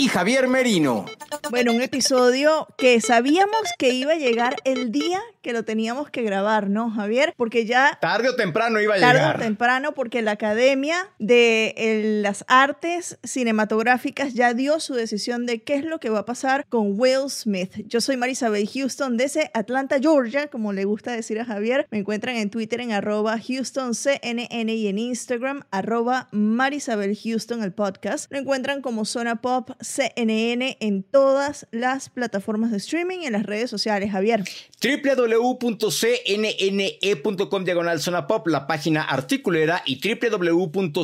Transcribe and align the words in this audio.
Y 0.00 0.08
Javier 0.08 0.48
Merino. 0.48 1.04
Bueno, 1.50 1.74
un 1.74 1.82
episodio 1.82 2.66
que 2.78 3.02
sabíamos 3.02 3.60
que 3.78 3.90
iba 3.90 4.12
a 4.12 4.16
llegar 4.16 4.56
el 4.64 4.90
día 4.90 5.20
que 5.42 5.52
lo 5.52 5.64
teníamos 5.64 6.10
que 6.10 6.22
grabar, 6.22 6.68
¿no, 6.68 6.90
Javier? 6.90 7.32
Porque 7.36 7.64
ya 7.66 7.98
Tarde 8.00 8.28
o 8.28 8.36
temprano 8.36 8.80
iba 8.80 8.94
a 8.94 9.00
tarde 9.00 9.20
o 9.20 9.22
llegar. 9.22 9.38
temprano, 9.40 9.92
porque 9.92 10.22
la 10.22 10.32
Academia 10.32 11.08
de 11.18 11.74
el- 11.76 12.22
las 12.22 12.44
Artes 12.48 13.18
Cinematográficas 13.24 14.34
ya 14.34 14.54
dio 14.54 14.80
su 14.80 14.94
decisión 14.94 15.46
de 15.46 15.62
qué 15.62 15.74
es 15.76 15.84
lo 15.84 15.98
que 16.00 16.10
va 16.10 16.20
a 16.20 16.24
pasar 16.26 16.66
con 16.68 16.98
Will 16.98 17.28
Smith. 17.30 17.72
Yo 17.86 18.00
soy 18.00 18.16
Marisabel 18.16 18.68
Houston 18.68 19.16
desde 19.16 19.50
Atlanta, 19.54 19.98
Georgia, 20.00 20.48
como 20.48 20.72
le 20.72 20.84
gusta 20.84 21.12
decir 21.12 21.40
a 21.40 21.44
Javier. 21.44 21.86
Me 21.90 21.98
encuentran 21.98 22.36
en 22.36 22.50
Twitter 22.50 22.80
en 22.80 22.92
arroba 22.92 23.36
HoustonCNN 23.36 24.68
y 24.70 24.88
en 24.88 24.98
Instagram 24.98 25.62
arroba 25.70 26.28
Marisabel 26.32 27.16
Houston, 27.16 27.62
el 27.62 27.72
podcast. 27.72 28.30
Lo 28.30 28.38
encuentran 28.38 28.82
como 28.82 29.04
Zona 29.04 29.36
Pop 29.40 29.70
CNN 29.80 30.76
en 30.80 31.02
todas 31.02 31.66
las 31.70 32.08
plataformas 32.10 32.70
de 32.70 32.76
streaming 32.76 33.20
y 33.20 33.26
en 33.26 33.32
las 33.32 33.44
redes 33.44 33.70
sociales, 33.70 34.10
Javier. 34.12 34.44
www.cnne.com 35.30 37.64
diagonal 37.64 38.00
zona 38.00 38.26
pop, 38.26 38.48
la 38.48 38.66
página 38.66 39.02
articulera, 39.02 39.82
y 39.86 40.00
www.cnn.com 40.00 41.02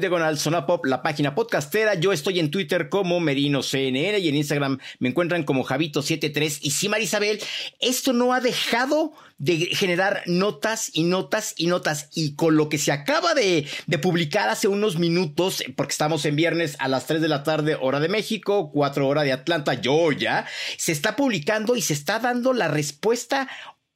diagonal 0.00 0.38
zona 0.38 0.66
pop, 0.66 0.86
la 0.86 1.02
página 1.02 1.34
podcastera. 1.34 1.94
Yo 1.94 2.12
estoy 2.12 2.38
en 2.38 2.50
Twitter 2.50 2.88
como 2.88 3.18
Merino 3.20 3.62
CNN 3.62 4.18
y 4.18 4.28
en 4.28 4.36
Instagram 4.36 4.78
me 4.98 5.08
encuentran 5.08 5.44
como 5.44 5.64
Javito73. 5.64 6.58
Y 6.62 6.70
sí, 6.70 6.88
Marisabel, 6.88 7.40
esto 7.80 8.12
no 8.12 8.32
ha 8.32 8.40
dejado 8.40 9.12
de 9.38 9.66
generar 9.66 10.22
notas 10.26 10.90
y 10.92 11.04
notas 11.04 11.54
y 11.56 11.68
notas. 11.68 12.08
Y 12.12 12.34
con 12.34 12.56
lo 12.56 12.68
que 12.68 12.78
se 12.78 12.92
acaba 12.92 13.34
de, 13.34 13.66
publicar 14.02 14.48
hace 14.48 14.68
unos 14.68 14.98
minutos, 14.98 15.62
porque 15.76 15.92
estamos 15.92 16.24
en 16.24 16.36
viernes 16.36 16.76
a 16.80 16.88
las 16.88 17.06
3 17.06 17.22
de 17.22 17.28
la 17.28 17.44
tarde, 17.44 17.76
hora 17.80 18.00
de 18.00 18.08
México, 18.08 18.70
4 18.72 19.06
horas 19.06 19.24
de 19.24 19.32
Atlanta, 19.32 19.78
Georgia, 19.80 20.44
se 20.76 20.92
está 20.92 21.16
publicando 21.16 21.76
y 21.76 21.82
se 21.82 21.94
está 21.94 22.18
dando 22.18 22.52
la 22.52 22.68
respuesta 22.68 23.48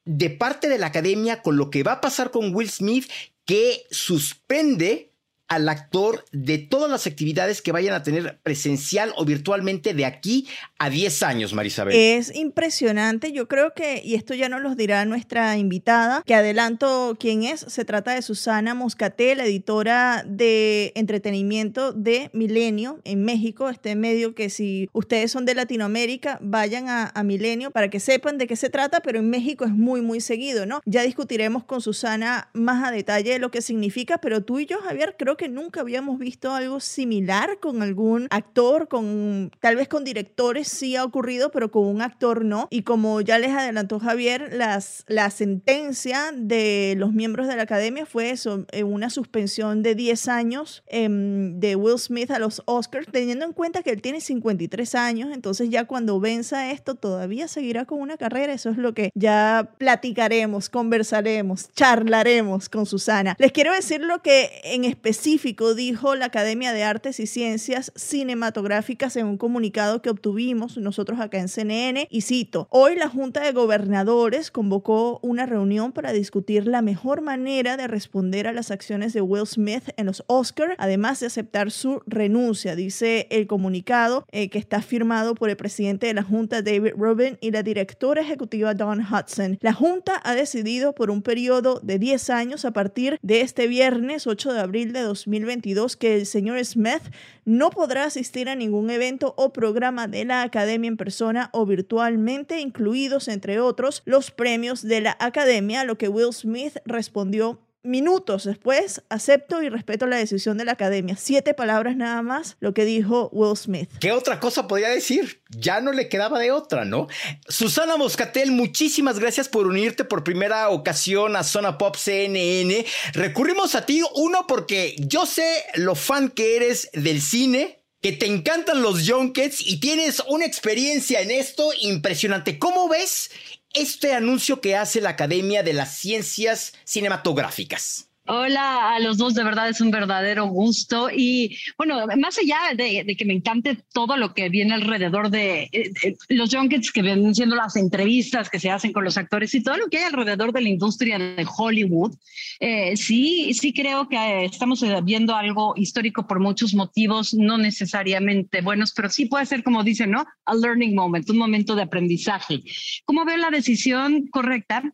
de 0.04 0.30
parte 0.30 0.68
de 0.68 0.78
la 0.78 0.88
academia 0.88 1.42
con 1.42 1.56
lo 1.56 1.70
que 1.70 1.82
va 1.82 1.92
a 1.92 2.00
pasar 2.00 2.30
con 2.30 2.54
Will 2.54 2.70
Smith, 2.70 3.10
que 3.44 3.84
suspende 3.90 5.11
al 5.52 5.68
actor 5.68 6.24
de 6.32 6.56
todas 6.56 6.90
las 6.90 7.06
actividades 7.06 7.60
que 7.60 7.72
vayan 7.72 7.92
a 7.92 8.02
tener 8.02 8.38
presencial 8.42 9.12
o 9.16 9.26
virtualmente 9.26 9.92
de 9.92 10.06
aquí 10.06 10.48
a 10.78 10.88
10 10.88 11.22
años, 11.24 11.52
Marisabel. 11.52 11.94
Es 11.94 12.34
impresionante, 12.34 13.32
yo 13.32 13.48
creo 13.48 13.74
que, 13.74 14.00
y 14.02 14.14
esto 14.14 14.32
ya 14.32 14.48
nos 14.48 14.62
los 14.62 14.78
dirá 14.78 15.04
nuestra 15.04 15.58
invitada, 15.58 16.22
que 16.24 16.34
adelanto 16.34 17.18
quién 17.20 17.42
es, 17.42 17.60
se 17.68 17.84
trata 17.84 18.14
de 18.14 18.22
Susana 18.22 18.72
Moscatel, 18.72 19.40
editora 19.40 20.24
de 20.26 20.92
entretenimiento 20.94 21.92
de 21.92 22.30
Milenio 22.32 23.00
en 23.04 23.22
México, 23.22 23.68
este 23.68 23.94
medio 23.94 24.34
que 24.34 24.48
si 24.48 24.88
ustedes 24.94 25.32
son 25.32 25.44
de 25.44 25.54
Latinoamérica, 25.54 26.38
vayan 26.40 26.88
a, 26.88 27.12
Milenio 27.22 27.70
para 27.70 27.88
que 27.90 28.00
sepan 28.00 28.38
de 28.38 28.46
qué 28.46 28.56
se 28.56 28.70
trata, 28.70 29.00
pero 29.00 29.18
en 29.18 29.28
México 29.28 29.66
es 29.66 29.70
muy, 29.70 30.00
muy 30.00 30.20
seguido, 30.20 30.64
¿no? 30.64 30.80
Ya 30.86 31.02
discutiremos 31.02 31.62
con 31.62 31.82
Susana 31.82 32.48
más 32.54 32.84
a 32.84 32.90
detalle 32.90 33.34
de 33.34 33.38
lo 33.38 33.50
que 33.50 33.60
significa, 33.60 34.18
pero 34.18 34.42
tú 34.42 34.58
y 34.58 34.66
yo, 34.66 34.80
Javier, 34.80 35.14
creo 35.16 35.36
que 35.36 35.41
nunca 35.48 35.80
habíamos 35.80 36.18
visto 36.18 36.52
algo 36.52 36.80
similar 36.80 37.58
con 37.60 37.82
algún 37.82 38.26
actor, 38.30 38.88
con 38.88 39.50
tal 39.60 39.76
vez 39.76 39.88
con 39.88 40.04
directores 40.04 40.68
sí 40.68 40.96
ha 40.96 41.04
ocurrido, 41.04 41.50
pero 41.50 41.70
con 41.70 41.86
un 41.86 42.02
actor 42.02 42.44
no. 42.44 42.68
Y 42.70 42.82
como 42.82 43.20
ya 43.20 43.38
les 43.38 43.52
adelantó 43.52 43.98
Javier, 44.00 44.52
las, 44.52 45.04
la 45.06 45.30
sentencia 45.30 46.32
de 46.34 46.94
los 46.96 47.12
miembros 47.12 47.46
de 47.48 47.56
la 47.56 47.62
academia 47.62 48.06
fue 48.06 48.30
eso, 48.30 48.66
eh, 48.72 48.84
una 48.84 49.10
suspensión 49.10 49.82
de 49.82 49.94
10 49.94 50.28
años 50.28 50.82
em, 50.86 51.58
de 51.60 51.76
Will 51.76 51.98
Smith 51.98 52.30
a 52.30 52.38
los 52.38 52.62
Oscars, 52.66 53.06
teniendo 53.10 53.44
en 53.44 53.52
cuenta 53.52 53.82
que 53.82 53.90
él 53.90 54.02
tiene 54.02 54.20
53 54.20 54.94
años, 54.94 55.30
entonces 55.32 55.70
ya 55.70 55.84
cuando 55.84 56.20
venza 56.20 56.70
esto 56.70 56.94
todavía 56.94 57.48
seguirá 57.48 57.84
con 57.84 58.00
una 58.00 58.16
carrera, 58.16 58.52
eso 58.52 58.70
es 58.70 58.76
lo 58.76 58.94
que 58.94 59.10
ya 59.14 59.72
platicaremos, 59.78 60.68
conversaremos, 60.68 61.70
charlaremos 61.72 62.68
con 62.68 62.86
Susana. 62.86 63.36
Les 63.38 63.52
quiero 63.52 63.72
decir 63.72 64.00
lo 64.00 64.22
que 64.22 64.60
en 64.64 64.84
específico 65.22 65.76
dijo 65.76 66.16
la 66.16 66.26
Academia 66.26 66.72
de 66.72 66.82
Artes 66.82 67.20
y 67.20 67.28
Ciencias 67.28 67.92
Cinematográficas 67.94 69.14
en 69.14 69.26
un 69.26 69.36
comunicado 69.36 70.02
que 70.02 70.10
obtuvimos 70.10 70.78
nosotros 70.78 71.20
acá 71.20 71.38
en 71.38 71.46
CNN 71.46 72.08
y 72.10 72.22
cito, 72.22 72.66
hoy 72.70 72.96
la 72.96 73.08
Junta 73.08 73.40
de 73.40 73.52
Gobernadores 73.52 74.50
convocó 74.50 75.20
una 75.22 75.46
reunión 75.46 75.92
para 75.92 76.12
discutir 76.12 76.66
la 76.66 76.82
mejor 76.82 77.20
manera 77.20 77.76
de 77.76 77.86
responder 77.86 78.48
a 78.48 78.52
las 78.52 78.72
acciones 78.72 79.12
de 79.12 79.20
Will 79.20 79.46
Smith 79.46 79.90
en 79.96 80.06
los 80.06 80.24
Oscars, 80.26 80.74
además 80.78 81.20
de 81.20 81.26
aceptar 81.26 81.70
su 81.70 82.02
renuncia, 82.04 82.74
dice 82.74 83.28
el 83.30 83.46
comunicado 83.46 84.26
eh, 84.32 84.48
que 84.48 84.58
está 84.58 84.82
firmado 84.82 85.36
por 85.36 85.50
el 85.50 85.56
presidente 85.56 86.08
de 86.08 86.14
la 86.14 86.24
Junta 86.24 86.62
David 86.62 86.94
Rubin 86.96 87.38
y 87.40 87.52
la 87.52 87.62
directora 87.62 88.22
ejecutiva 88.22 88.74
Dawn 88.74 89.06
Hudson. 89.06 89.56
La 89.60 89.72
Junta 89.72 90.20
ha 90.24 90.34
decidido 90.34 90.96
por 90.96 91.12
un 91.12 91.22
periodo 91.22 91.78
de 91.80 92.00
10 92.00 92.28
años 92.30 92.64
a 92.64 92.72
partir 92.72 93.20
de 93.22 93.42
este 93.42 93.68
viernes 93.68 94.26
8 94.26 94.52
de 94.52 94.60
abril 94.60 94.92
de 94.92 95.11
2022 95.20 95.96
que 95.96 96.16
el 96.16 96.26
señor 96.26 96.64
Smith 96.64 97.02
no 97.44 97.70
podrá 97.70 98.04
asistir 98.04 98.48
a 98.48 98.54
ningún 98.54 98.90
evento 98.90 99.34
o 99.36 99.52
programa 99.52 100.08
de 100.08 100.24
la 100.24 100.42
Academia 100.42 100.88
en 100.88 100.96
persona 100.96 101.50
o 101.52 101.66
virtualmente, 101.66 102.60
incluidos, 102.60 103.28
entre 103.28 103.60
otros, 103.60 104.02
los 104.04 104.30
premios 104.30 104.82
de 104.82 105.00
la 105.00 105.16
Academia, 105.20 105.82
a 105.82 105.84
lo 105.84 105.98
que 105.98 106.08
Will 106.08 106.32
Smith 106.32 106.76
respondió 106.84 107.60
minutos 107.82 108.44
después, 108.44 109.02
acepto 109.08 109.62
y 109.62 109.68
respeto 109.68 110.06
la 110.06 110.16
decisión 110.16 110.58
de 110.58 110.64
la 110.64 110.72
Academia. 110.72 111.16
Siete 111.18 111.54
palabras 111.54 111.96
nada 111.96 112.22
más, 112.22 112.56
lo 112.60 112.74
que 112.74 112.84
dijo 112.84 113.28
Will 113.32 113.56
Smith. 113.56 113.90
¿Qué 114.00 114.12
otra 114.12 114.40
cosa 114.40 114.68
podía 114.68 114.88
decir? 114.88 115.42
Ya 115.50 115.80
no 115.80 115.92
le 115.92 116.08
quedaba 116.08 116.38
de 116.38 116.52
otra, 116.52 116.84
¿no? 116.84 117.08
Susana 117.48 117.96
Moscatel, 117.96 118.52
muchísimas 118.52 119.18
gracias 119.18 119.48
por 119.48 119.66
unirte 119.66 120.04
por 120.04 120.24
primera 120.24 120.68
ocasión 120.68 121.36
a 121.36 121.44
Zona 121.44 121.78
Pop 121.78 121.96
CNN. 121.96 122.84
Recurrimos 123.14 123.74
a 123.74 123.84
ti, 123.84 124.02
uno, 124.14 124.46
porque 124.46 124.94
yo 124.98 125.26
sé 125.26 125.64
lo 125.74 125.94
fan 125.94 126.30
que 126.30 126.56
eres 126.56 126.90
del 126.92 127.20
cine, 127.20 127.82
que 128.00 128.12
te 128.12 128.26
encantan 128.26 128.82
los 128.82 129.08
junkets 129.08 129.60
y 129.60 129.78
tienes 129.78 130.20
una 130.26 130.44
experiencia 130.44 131.20
en 131.20 131.30
esto 131.30 131.70
impresionante. 131.80 132.58
¿Cómo 132.58 132.88
ves 132.88 133.30
este 133.74 134.14
anuncio 134.14 134.60
que 134.60 134.76
hace 134.76 135.00
la 135.00 135.10
Academia 135.10 135.62
de 135.62 135.72
las 135.72 135.96
Ciencias 135.96 136.74
Cinematográficas? 136.84 138.11
Hola 138.28 138.94
a 138.94 139.00
los 139.00 139.18
dos, 139.18 139.34
de 139.34 139.42
verdad 139.42 139.68
es 139.68 139.80
un 139.80 139.90
verdadero 139.90 140.46
gusto. 140.46 141.10
Y 141.12 141.58
bueno, 141.76 142.06
más 142.18 142.38
allá 142.38 142.72
de, 142.76 143.16
que 143.16 143.24
me 143.24 143.34
encante 143.34 143.76
todo 143.92 144.16
lo 144.16 144.32
que 144.32 144.48
viene 144.48 144.74
alrededor 144.74 145.28
de, 145.28 145.68
eh, 145.72 146.16
los 146.28 146.54
junkets 146.54 146.92
que 146.92 147.02
vienen 147.02 147.34
siendo 147.34 147.56
las 147.56 147.74
entrevistas 147.74 148.48
que 148.48 148.60
se 148.60 148.70
hacen 148.70 148.92
con 148.92 149.02
los 149.02 149.16
actores 149.16 149.52
y 149.56 149.62
todo 149.62 149.76
lo 149.76 149.88
que 149.88 149.98
hay 149.98 150.04
alrededor 150.04 150.52
de 150.52 150.60
la 150.60 150.68
industria 150.68 151.18
de 151.18 151.44
Hollywood, 151.56 152.14
eh, 152.60 152.96
sí, 152.96 153.52
sí 153.54 153.72
creo 153.72 154.08
que 154.08 154.44
estamos 154.44 154.84
viendo 155.02 155.34
algo 155.34 155.74
histórico 155.76 156.28
por 156.28 156.38
muchos 156.38 156.74
motivos, 156.74 157.34
no 157.34 157.58
necesariamente 157.58 158.60
buenos, 158.60 158.92
pero 158.92 159.10
sí 159.10 159.26
puede 159.26 159.46
ser, 159.46 159.64
como 159.64 159.82
dicen, 159.82 160.12
¿no? 160.12 160.24
A 160.44 160.54
learning 160.54 160.94
moment, 160.94 161.28
un 161.28 161.38
momento 161.38 161.74
de 161.74 161.82
aprendizaje. 161.82 162.62
¿Cómo 163.04 163.24
veo 163.24 163.36
la 163.36 163.50
decisión 163.50 164.28
correcta? 164.28 164.84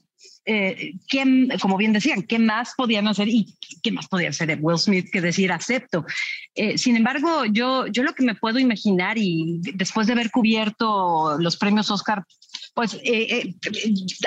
Eh, 0.50 0.94
como 1.60 1.76
bien 1.76 1.92
decían, 1.92 2.22
¿qué 2.22 2.38
más 2.38 2.72
podían 2.74 3.06
hacer 3.06 3.28
y 3.28 3.54
qué 3.82 3.92
más 3.92 4.08
podía 4.08 4.30
hacer 4.30 4.56
Will 4.62 4.78
Smith 4.78 5.10
que 5.12 5.20
decir 5.20 5.52
acepto? 5.52 6.06
Eh, 6.54 6.78
sin 6.78 6.96
embargo, 6.96 7.44
yo, 7.44 7.86
yo 7.86 8.02
lo 8.02 8.14
que 8.14 8.24
me 8.24 8.34
puedo 8.34 8.58
imaginar 8.58 9.18
y 9.18 9.60
después 9.74 10.06
de 10.06 10.14
haber 10.14 10.30
cubierto 10.30 11.36
los 11.38 11.58
premios 11.58 11.90
Oscar 11.90 12.24
pues 12.75 12.94
eh, 12.94 13.00
eh, 13.05 13.55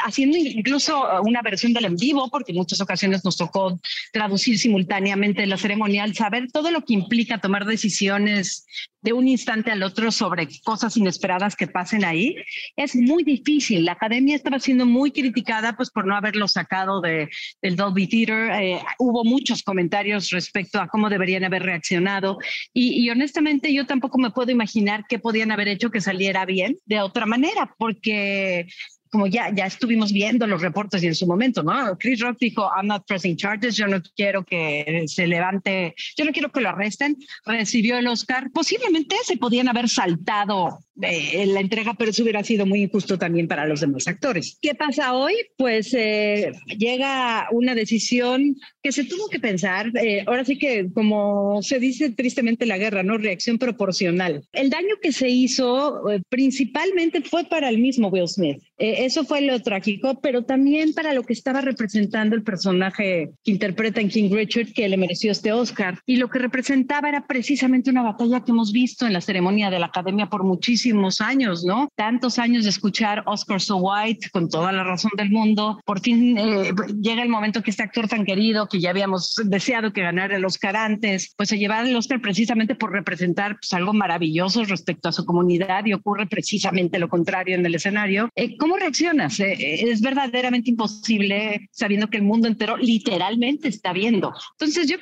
haciendo 0.03 0.37
incluso 0.37 1.03
una 1.23 1.41
versión 1.41 1.73
del 1.73 1.85
en 1.85 1.95
vivo, 1.95 2.29
porque 2.29 2.51
en 2.51 2.57
muchas 2.57 2.81
ocasiones 2.81 3.23
nos 3.23 3.37
tocó 3.37 3.79
traducir 4.11 4.57
simultáneamente 4.57 5.45
la 5.45 5.57
ceremonial, 5.57 6.15
saber 6.15 6.51
todo 6.51 6.71
lo 6.71 6.81
que 6.81 6.93
implica 6.93 7.39
tomar 7.39 7.65
decisiones 7.65 8.65
de 9.01 9.13
un 9.13 9.27
instante 9.27 9.71
al 9.71 9.83
otro 9.83 10.11
sobre 10.11 10.47
cosas 10.63 10.95
inesperadas 10.95 11.55
que 11.55 11.67
pasen 11.67 12.05
ahí, 12.05 12.35
es 12.75 12.95
muy 12.95 13.23
difícil. 13.23 13.85
La 13.85 13.93
academia 13.93 14.35
estaba 14.35 14.59
siendo 14.59 14.85
muy 14.85 15.11
criticada 15.11 15.75
pues 15.75 15.89
por 15.89 16.05
no 16.05 16.15
haberlo 16.15 16.47
sacado 16.47 17.01
de, 17.01 17.29
del 17.61 17.75
Dolby 17.75 18.07
Theater. 18.07 18.51
Eh, 18.61 18.79
hubo 18.99 19.23
muchos 19.23 19.63
comentarios 19.63 20.29
respecto 20.29 20.79
a 20.79 20.87
cómo 20.87 21.09
deberían 21.09 21.43
haber 21.43 21.63
reaccionado 21.63 22.37
y, 22.73 23.03
y 23.03 23.09
honestamente 23.09 23.73
yo 23.73 23.85
tampoco 23.85 24.19
me 24.19 24.31
puedo 24.31 24.51
imaginar 24.51 25.05
qué 25.09 25.17
podían 25.17 25.51
haber 25.51 25.67
hecho 25.67 25.89
que 25.89 26.01
saliera 26.01 26.45
bien 26.45 26.77
de 26.85 27.01
otra 27.01 27.25
manera, 27.25 27.73
porque 27.77 28.30
eh, 28.31 28.65
como 29.11 29.27
ya, 29.27 29.53
ya 29.53 29.65
estuvimos 29.65 30.13
viendo 30.13 30.47
los 30.47 30.61
reportes 30.61 31.03
y 31.03 31.07
en 31.07 31.15
su 31.15 31.27
momento, 31.27 31.61
¿no? 31.63 31.97
Chris 31.97 32.21
Rock 32.21 32.37
dijo, 32.39 32.69
I'm 32.75 32.87
not 32.87 33.05
pressing 33.05 33.35
charges, 33.35 33.75
yo 33.75 33.87
no 33.87 34.01
quiero 34.15 34.43
que 34.45 35.03
se 35.07 35.27
levante, 35.27 35.93
yo 36.15 36.23
no 36.23 36.31
quiero 36.31 36.51
que 36.51 36.61
lo 36.61 36.69
arresten, 36.69 37.17
recibió 37.45 37.97
el 37.97 38.07
Oscar, 38.07 38.49
posiblemente 38.53 39.17
se 39.23 39.37
podían 39.37 39.67
haber 39.67 39.89
saltado 39.89 40.79
eh, 41.01 41.45
la 41.47 41.59
entrega, 41.59 41.93
pero 41.93 42.11
eso 42.11 42.23
hubiera 42.23 42.43
sido 42.43 42.65
muy 42.65 42.83
injusto 42.83 43.17
también 43.17 43.47
para 43.47 43.65
los 43.65 43.81
demás 43.81 44.07
actores. 44.07 44.57
¿Qué 44.61 44.75
pasa 44.75 45.13
hoy? 45.13 45.33
Pues 45.57 45.93
eh, 45.93 46.51
llega 46.77 47.47
una 47.51 47.75
decisión 47.75 48.55
que 48.81 48.91
se 48.91 49.05
tuvo 49.05 49.27
que 49.29 49.39
pensar, 49.39 49.91
eh, 49.97 50.23
ahora 50.27 50.45
sí 50.45 50.57
que 50.57 50.91
como 50.93 51.61
se 51.63 51.79
dice 51.79 52.11
tristemente 52.11 52.65
la 52.65 52.77
guerra, 52.77 53.03
¿no? 53.03 53.17
Reacción 53.17 53.57
proporcional. 53.57 54.43
El 54.53 54.69
daño 54.69 54.95
que 55.01 55.11
se 55.11 55.27
hizo 55.27 56.01
principalmente 56.29 57.21
fue 57.21 57.43
para 57.45 57.69
el 57.69 57.79
mismo 57.79 58.07
Will 58.07 58.27
Smith. 58.27 58.61
Eso 58.81 59.25
fue 59.25 59.41
lo 59.41 59.59
trágico, 59.61 60.19
pero 60.21 60.43
también 60.43 60.93
para 60.93 61.13
lo 61.13 61.23
que 61.23 61.33
estaba 61.33 61.61
representando 61.61 62.35
el 62.35 62.43
personaje 62.43 63.31
que 63.43 63.51
interpreta 63.51 64.01
en 64.01 64.09
King 64.09 64.31
Richard, 64.31 64.73
que 64.73 64.87
le 64.87 64.97
mereció 64.97 65.31
este 65.31 65.51
Oscar. 65.51 65.99
Y 66.05 66.17
lo 66.17 66.29
que 66.29 66.39
representaba 66.39 67.09
era 67.09 67.27
precisamente 67.27 67.89
una 67.89 68.03
batalla 68.03 68.43
que 68.43 68.51
hemos 68.51 68.71
visto 68.71 69.05
en 69.05 69.13
la 69.13 69.21
ceremonia 69.21 69.69
de 69.69 69.79
la 69.79 69.87
Academia 69.87 70.27
por 70.27 70.43
muchísimo 70.43 71.01
años, 71.19 71.65
¿no? 71.65 71.89
Tantos 71.95 72.39
años 72.39 72.63
de 72.63 72.69
escuchar 72.69 73.23
Oscar 73.25 73.59
So 73.59 73.77
White 73.77 74.29
con 74.31 74.49
toda 74.49 74.71
la 74.71 74.83
razón 74.83 75.11
del 75.17 75.29
mundo. 75.29 75.79
Por 75.85 75.99
fin 75.99 76.37
eh, 76.37 76.73
llega 77.01 77.23
el 77.23 77.29
momento 77.29 77.61
que 77.61 77.71
este 77.71 77.83
actor 77.83 78.07
tan 78.07 78.23
querido, 78.23 78.67
que 78.67 78.79
ya 78.79 78.91
habíamos 78.91 79.35
deseado 79.45 79.91
que 79.91 80.01
ganara 80.01 80.37
el 80.37 80.45
Oscar 80.45 80.75
antes, 80.75 81.33
pues 81.35 81.49
se 81.49 81.57
lleva 81.57 81.81
el 81.81 81.95
Oscar 81.95 82.21
precisamente 82.21 82.75
por 82.75 82.91
representar 82.91 83.55
pues, 83.55 83.73
algo 83.73 83.93
maravilloso 83.93 84.63
respecto 84.63 85.09
a 85.09 85.11
su 85.11 85.25
comunidad 85.25 85.85
y 85.85 85.93
ocurre 85.93 86.27
precisamente 86.27 86.99
lo 86.99 87.09
contrario 87.09 87.55
en 87.55 87.65
el 87.65 87.75
escenario. 87.75 88.29
Eh, 88.35 88.55
¿Cómo 88.57 88.70
reaccionas? 88.77 89.39
Eh, 89.39 89.89
es 89.89 90.01
verdaderamente 90.01 90.69
imposible 90.69 91.69
sabiendo 91.71 92.09
que 92.09 92.17
el 92.17 92.23
mundo 92.23 92.47
entero 92.47 92.77
literalmente 92.77 93.67
está 93.67 93.93
viendo. 93.93 94.33
Entonces 94.53 94.87
yo, 94.87 94.97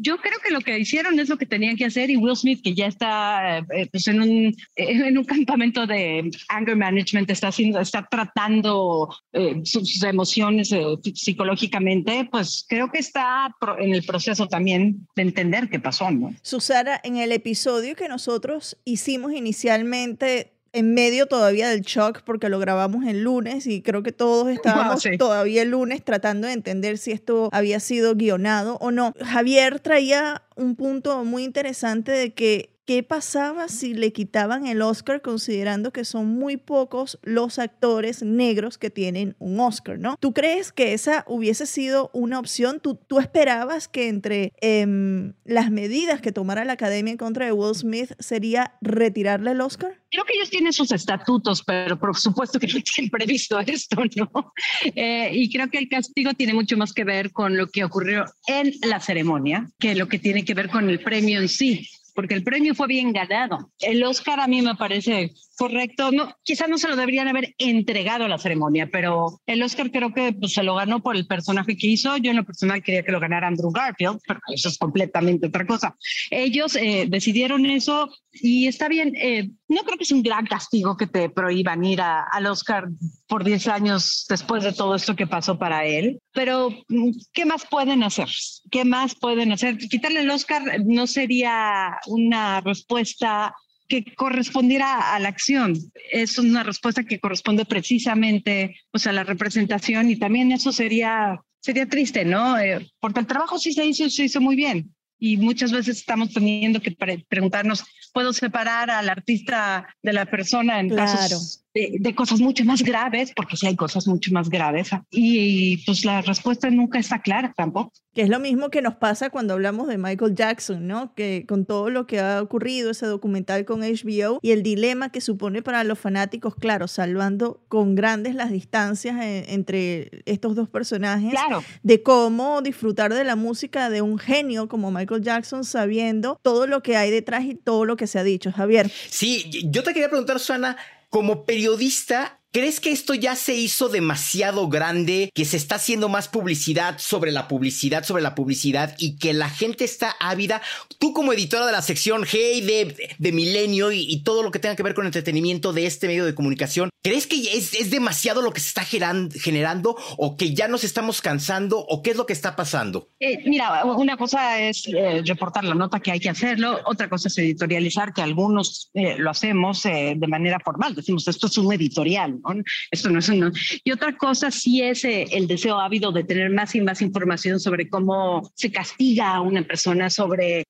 yo 0.00 0.16
creo 0.18 0.38
que 0.44 0.52
lo 0.52 0.60
que 0.60 0.78
hicieron 0.78 1.18
es 1.18 1.28
lo 1.28 1.38
que 1.38 1.46
tenían 1.46 1.76
que 1.76 1.86
hacer 1.86 2.10
y 2.10 2.16
Will 2.16 2.36
Smith, 2.36 2.62
que 2.62 2.74
ya 2.74 2.86
está 2.86 3.64
pues 3.90 4.06
en 4.08 4.20
un, 4.20 4.54
en 4.76 5.18
un 5.18 5.24
campamento 5.24 5.86
de 5.86 6.30
anger 6.48 6.76
management, 6.76 7.30
está, 7.30 7.48
haciendo, 7.48 7.80
está 7.80 8.06
tratando 8.10 9.08
eh, 9.32 9.60
sus, 9.64 10.02
emociones 10.02 10.72
eh, 10.72 10.84
psicológicamente, 11.14 12.28
pues 12.30 12.64
creo 12.68 12.90
que 12.90 12.98
está 12.98 13.54
en 13.78 13.94
el 13.94 14.04
proceso 14.04 14.46
también 14.46 15.06
de 15.16 15.22
entender 15.22 15.68
qué 15.68 15.80
pasó. 15.80 16.10
¿no? 16.10 16.34
Susana, 16.42 17.00
en 17.02 17.16
el 17.16 17.32
episodio 17.32 17.94
que 17.94 18.08
nosotros 18.08 18.76
hicimos 18.84 19.32
inicialmente 19.32 20.52
en 20.72 20.94
medio 20.94 21.26
todavía 21.26 21.68
del 21.68 21.82
shock 21.82 22.22
porque 22.24 22.48
lo 22.48 22.58
grabamos 22.58 23.04
el 23.06 23.22
lunes 23.22 23.66
y 23.66 23.82
creo 23.82 24.02
que 24.02 24.12
todos 24.12 24.48
estábamos 24.48 25.04
todavía 25.18 25.62
el 25.62 25.70
lunes 25.70 26.02
tratando 26.02 26.46
de 26.46 26.54
entender 26.54 26.98
si 26.98 27.12
esto 27.12 27.48
había 27.52 27.80
sido 27.80 28.14
guionado 28.14 28.78
o 28.80 28.90
no. 28.90 29.12
Javier 29.20 29.80
traía 29.80 30.42
un 30.56 30.76
punto 30.76 31.24
muy 31.24 31.44
interesante 31.44 32.12
de 32.12 32.32
que 32.32 32.71
¿Qué 32.84 33.04
pasaba 33.04 33.68
si 33.68 33.94
le 33.94 34.12
quitaban 34.12 34.66
el 34.66 34.82
Oscar 34.82 35.22
considerando 35.22 35.92
que 35.92 36.04
son 36.04 36.26
muy 36.26 36.56
pocos 36.56 37.18
los 37.22 37.60
actores 37.60 38.24
negros 38.24 38.76
que 38.76 38.90
tienen 38.90 39.36
un 39.38 39.60
Oscar, 39.60 40.00
¿no? 40.00 40.16
¿Tú 40.18 40.32
crees 40.32 40.72
que 40.72 40.92
esa 40.92 41.24
hubiese 41.28 41.66
sido 41.66 42.10
una 42.12 42.40
opción? 42.40 42.80
¿Tú, 42.80 42.96
tú 42.96 43.20
esperabas 43.20 43.86
que 43.86 44.08
entre 44.08 44.52
em, 44.60 45.34
las 45.44 45.70
medidas 45.70 46.20
que 46.20 46.32
tomara 46.32 46.64
la 46.64 46.72
Academia 46.72 47.12
en 47.12 47.18
contra 47.18 47.46
de 47.46 47.52
Will 47.52 47.76
Smith 47.76 48.14
sería 48.18 48.74
retirarle 48.80 49.52
el 49.52 49.60
Oscar? 49.60 50.00
Creo 50.10 50.24
que 50.24 50.34
ellos 50.34 50.50
tienen 50.50 50.72
sus 50.72 50.90
estatutos, 50.90 51.62
pero 51.62 51.96
por 51.96 52.16
supuesto 52.16 52.58
que 52.58 52.66
no 52.66 52.80
tienen 52.94 53.10
previsto 53.10 53.60
esto, 53.60 54.02
¿no? 54.16 54.52
Eh, 54.96 55.30
y 55.32 55.52
creo 55.52 55.70
que 55.70 55.78
el 55.78 55.88
castigo 55.88 56.34
tiene 56.34 56.52
mucho 56.52 56.76
más 56.76 56.92
que 56.92 57.04
ver 57.04 57.30
con 57.30 57.56
lo 57.56 57.68
que 57.68 57.84
ocurrió 57.84 58.24
en 58.48 58.72
la 58.82 58.98
ceremonia 58.98 59.70
que 59.78 59.94
lo 59.94 60.08
que 60.08 60.18
tiene 60.18 60.44
que 60.44 60.54
ver 60.54 60.68
con 60.68 60.90
el 60.90 60.98
premio 60.98 61.40
en 61.40 61.48
sí 61.48 61.88
porque 62.14 62.34
el 62.34 62.44
premio 62.44 62.74
fue 62.74 62.86
bien 62.86 63.12
ganado. 63.12 63.70
El 63.78 64.02
Oscar 64.04 64.40
a 64.40 64.46
mí 64.46 64.62
me 64.62 64.74
parece 64.74 65.32
correcto. 65.56 66.10
No, 66.12 66.34
quizás 66.42 66.68
no 66.68 66.78
se 66.78 66.88
lo 66.88 66.96
deberían 66.96 67.28
haber 67.28 67.54
entregado 67.58 68.24
a 68.24 68.28
la 68.28 68.38
ceremonia, 68.38 68.88
pero 68.90 69.40
el 69.46 69.62
Oscar 69.62 69.90
creo 69.90 70.12
que 70.12 70.32
pues, 70.32 70.54
se 70.54 70.62
lo 70.62 70.74
ganó 70.74 71.02
por 71.02 71.16
el 71.16 71.26
personaje 71.26 71.76
que 71.76 71.86
hizo. 71.86 72.16
Yo 72.16 72.30
en 72.30 72.38
lo 72.38 72.44
personal 72.44 72.82
quería 72.82 73.02
que 73.02 73.12
lo 73.12 73.20
ganara 73.20 73.48
Andrew 73.48 73.70
Garfield, 73.70 74.20
pero 74.26 74.40
eso 74.52 74.68
es 74.68 74.78
completamente 74.78 75.46
otra 75.46 75.66
cosa. 75.66 75.96
Ellos 76.30 76.76
eh, 76.76 77.06
decidieron 77.08 77.66
eso 77.66 78.10
y 78.32 78.66
está 78.66 78.88
bien. 78.88 79.14
Eh, 79.16 79.50
no 79.68 79.82
creo 79.82 79.96
que 79.96 80.04
es 80.04 80.12
un 80.12 80.22
gran 80.22 80.46
castigo 80.46 80.96
que 80.96 81.06
te 81.06 81.28
prohíban 81.28 81.84
ir 81.84 82.00
al 82.00 82.46
Oscar 82.46 82.88
por 83.26 83.44
10 83.44 83.68
años 83.68 84.26
después 84.28 84.64
de 84.64 84.72
todo 84.72 84.94
esto 84.94 85.16
que 85.16 85.26
pasó 85.26 85.58
para 85.58 85.84
él, 85.86 86.20
pero 86.32 86.70
mm, 86.88 87.10
¿qué 87.32 87.44
más 87.46 87.66
pueden 87.66 88.02
hacer? 88.02 88.28
¿Qué 88.70 88.84
más 88.84 89.14
pueden 89.14 89.52
hacer? 89.52 89.78
Quitarle 89.78 90.20
el 90.20 90.30
Oscar 90.30 90.62
no 90.84 91.06
sería 91.06 91.98
una 92.06 92.60
respuesta 92.60 93.54
que 93.92 94.14
correspondiera 94.14 95.14
a 95.14 95.18
la 95.18 95.28
acción. 95.28 95.74
Es 96.10 96.38
una 96.38 96.62
respuesta 96.62 97.04
que 97.04 97.20
corresponde 97.20 97.66
precisamente 97.66 98.76
pues, 98.90 99.06
a 99.06 99.12
la 99.12 99.22
representación 99.22 100.08
y 100.08 100.16
también 100.16 100.50
eso 100.50 100.72
sería, 100.72 101.38
sería 101.60 101.86
triste, 101.86 102.24
¿no? 102.24 102.58
Eh, 102.58 102.90
porque 103.00 103.20
el 103.20 103.26
trabajo 103.26 103.58
sí 103.58 103.74
se 103.74 103.84
hizo, 103.84 104.08
se 104.08 104.24
hizo 104.24 104.40
muy 104.40 104.56
bien 104.56 104.94
y 105.18 105.36
muchas 105.36 105.72
veces 105.72 105.98
estamos 105.98 106.32
teniendo 106.32 106.80
que 106.80 106.96
preguntarnos, 107.28 107.84
¿puedo 108.14 108.32
separar 108.32 108.90
al 108.90 109.10
artista 109.10 109.86
de 110.02 110.14
la 110.14 110.24
persona 110.24 110.80
en 110.80 110.88
casos 110.88 111.61
de, 111.74 112.14
cosas 112.14 112.40
mucho 112.40 112.64
más 112.64 112.82
graves, 112.82 113.32
porque 113.34 113.56
sí 113.56 113.66
hay 113.66 113.76
cosas 113.76 114.06
mucho 114.06 114.30
más 114.32 114.48
graves, 114.48 114.90
y, 115.10 115.78
pues 115.84 116.04
la 116.04 116.20
respuesta 116.22 116.70
nunca 116.70 116.98
está 116.98 117.20
clara 117.20 117.52
tampoco. 117.56 117.92
Que 118.14 118.22
es 118.22 118.28
lo 118.28 118.40
mismo 118.40 118.68
que 118.70 118.82
nos 118.82 118.96
pasa 118.96 119.30
cuando 119.30 119.54
hablamos 119.54 119.88
de 119.88 119.96
Michael 119.96 120.34
Jackson, 120.34 120.86
¿no? 120.86 121.14
Que 121.14 121.46
con 121.48 121.64
todo 121.64 121.88
lo 121.88 122.06
que 122.06 122.20
ha 122.20 122.42
ocurrido, 122.42 122.90
ese 122.90 123.06
documental 123.06 123.64
con 123.64 123.80
HBO 123.80 124.38
y 124.42 124.50
el 124.50 124.62
dilema 124.62 125.10
que 125.10 125.22
supone 125.22 125.62
para 125.62 125.82
los 125.82 125.98
fanáticos, 125.98 126.54
claro, 126.54 126.88
salvando 126.88 127.64
con 127.68 127.94
grandes 127.94 128.34
las 128.34 128.50
distancias 128.50 129.16
eh, 129.22 129.46
entre 129.48 130.22
estos 130.26 130.54
dos 130.54 130.68
personajes, 130.68 131.30
claro. 131.30 131.64
de 131.82 132.02
cómo 132.02 132.60
disfrutar 132.60 133.14
de 133.14 133.24
la 133.24 133.36
música 133.36 133.88
de 133.88 134.02
un 134.02 134.18
genio 134.18 134.68
como 134.68 134.90
Michael 134.90 135.22
Jackson 135.22 135.64
sabiendo 135.64 136.38
todo 136.42 136.66
lo 136.66 136.82
que 136.82 136.96
hay 136.96 137.10
detrás 137.10 137.44
y 137.44 137.54
todo 137.54 137.86
lo 137.86 137.96
que 137.96 138.06
se 138.06 138.18
ha 138.18 138.24
dicho, 138.24 138.52
Javier. 138.52 138.90
Sí, 139.08 139.50
yo 139.70 139.82
te 139.82 139.94
quería 139.94 140.10
preguntar, 140.10 140.38
Suana, 140.38 140.76
como 141.12 141.44
periodista, 141.44 142.41
¿Crees 142.54 142.80
que 142.80 142.92
esto 142.92 143.14
ya 143.14 143.34
se 143.34 143.54
hizo 143.54 143.88
demasiado 143.88 144.68
grande, 144.68 145.30
que 145.34 145.46
se 145.46 145.56
está 145.56 145.76
haciendo 145.76 146.10
más 146.10 146.28
publicidad 146.28 146.98
sobre 146.98 147.32
la 147.32 147.48
publicidad, 147.48 148.04
sobre 148.04 148.22
la 148.22 148.34
publicidad 148.34 148.94
y 148.98 149.16
que 149.16 149.32
la 149.32 149.48
gente 149.48 149.84
está 149.84 150.14
ávida? 150.20 150.60
Tú 150.98 151.14
como 151.14 151.32
editora 151.32 151.64
de 151.64 151.72
la 151.72 151.80
sección 151.80 152.26
Hey 152.30 152.60
de, 152.60 153.14
de 153.18 153.32
Milenio 153.32 153.90
y, 153.90 154.22
todo 154.22 154.42
lo 154.42 154.50
que 154.50 154.58
tenga 154.58 154.76
que 154.76 154.82
ver 154.82 154.92
con 154.92 155.06
entretenimiento 155.06 155.72
de 155.72 155.86
este 155.86 156.08
medio 156.08 156.26
de 156.26 156.34
comunicación, 156.34 156.90
¿Crees 157.04 157.26
que 157.26 157.36
es, 157.36 157.74
es 157.74 157.90
demasiado 157.90 158.42
lo 158.42 158.52
que 158.52 158.60
se 158.60 158.68
está 158.68 158.84
generando 158.84 159.96
o 160.16 160.36
que 160.36 160.54
ya 160.54 160.68
nos 160.68 160.84
estamos 160.84 161.20
cansando 161.20 161.80
o 161.80 162.00
qué 162.00 162.12
es 162.12 162.16
lo 162.16 162.26
que 162.26 162.32
está 162.32 162.54
pasando? 162.54 163.08
Eh, 163.18 163.38
mira, 163.44 163.84
una 163.84 164.16
cosa 164.16 164.60
es 164.60 164.86
eh, 164.86 165.20
reportar 165.26 165.64
la 165.64 165.74
nota 165.74 165.98
que 165.98 166.12
hay 166.12 166.20
que 166.20 166.30
hacerlo, 166.30 166.78
otra 166.84 167.08
cosa 167.08 167.26
es 167.26 167.36
editorializar, 167.38 168.14
que 168.14 168.22
algunos 168.22 168.88
eh, 168.94 169.16
lo 169.18 169.30
hacemos 169.30 169.82
de 169.82 170.26
manera 170.28 170.60
formal, 170.64 170.94
decimos 170.94 171.26
esto 171.26 171.48
es 171.48 171.58
un 171.58 171.72
editorial, 171.72 172.38
¿no? 172.42 172.62
esto 172.90 173.10
no 173.10 173.18
es 173.18 173.28
un... 173.28 173.52
Y 173.84 173.92
otra 173.92 174.16
cosa 174.16 174.50
sí 174.50 174.82
es 174.82 175.04
el 175.04 175.46
deseo 175.46 175.78
ávido 175.80 176.12
de 176.12 176.24
tener 176.24 176.50
más 176.50 176.74
y 176.74 176.80
más 176.80 177.02
información 177.02 177.58
sobre 177.58 177.88
cómo 177.88 178.50
se 178.54 178.70
castiga 178.70 179.34
a 179.34 179.40
una 179.40 179.62
persona, 179.62 180.08
sobre, 180.10 180.66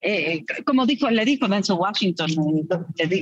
como 0.65 0.87
dijo, 0.87 1.11
le 1.11 1.25
dijo 1.25 1.49
Denzel 1.49 1.77
Washington, 1.77 2.31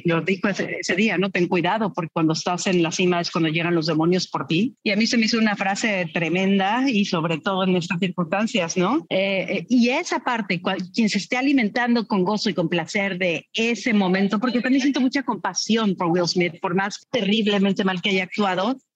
lo 0.04 0.21
dijo 0.21 0.49
ese, 0.49 0.76
ese 0.80 0.95
día, 0.95 1.19
no 1.19 1.30
ten 1.30 1.49
cuidado 1.49 1.92
porque 1.92 2.11
cuando 2.12 2.33
estás 2.33 2.66
en 2.66 2.83
las 2.83 3.00
es 3.00 3.30
cuando 3.30 3.49
llegan 3.49 3.75
los 3.75 3.87
demonios 3.87 4.28
por 4.28 4.47
ti. 4.47 4.75
Y 4.83 4.90
a 4.90 4.97
mí 4.97 5.07
se 5.07 5.16
me 5.16 5.25
hizo 5.25 5.38
una 5.38 5.57
frase 5.57 6.11
tremenda 6.12 6.85
y 6.88 7.04
sobre 7.04 7.38
todo 7.38 7.64
en 7.64 7.76
estas 7.76 7.99
circunstancias, 7.99 8.76
¿no? 8.76 9.07
Eh, 9.09 9.47
eh, 9.49 9.66
y 9.69 9.88
esa 9.88 10.21
parte, 10.21 10.61
quien 10.95 11.09
se 11.09 11.19
esté 11.19 11.37
alimentando 11.37 12.07
con 12.07 12.25
gozo 12.25 12.50
y 12.50 12.54
con 12.54 12.69
placer 12.69 13.19
de 13.19 13.47
ese 13.54 13.92
momento, 13.92 14.38
porque 14.38 14.61
también 14.61 14.83
siento 14.83 15.00
mucha 15.00 15.23
compasión 15.23 15.95
por 15.97 16.09
Will 16.09 16.28
Smith, 16.28 16.61
por 16.61 16.75
más 16.75 17.07
terriblemente 17.11 17.85
mal 17.85 18.02
que 18.02 18.11
haya 18.11 18.25
actuado, 18.25 18.39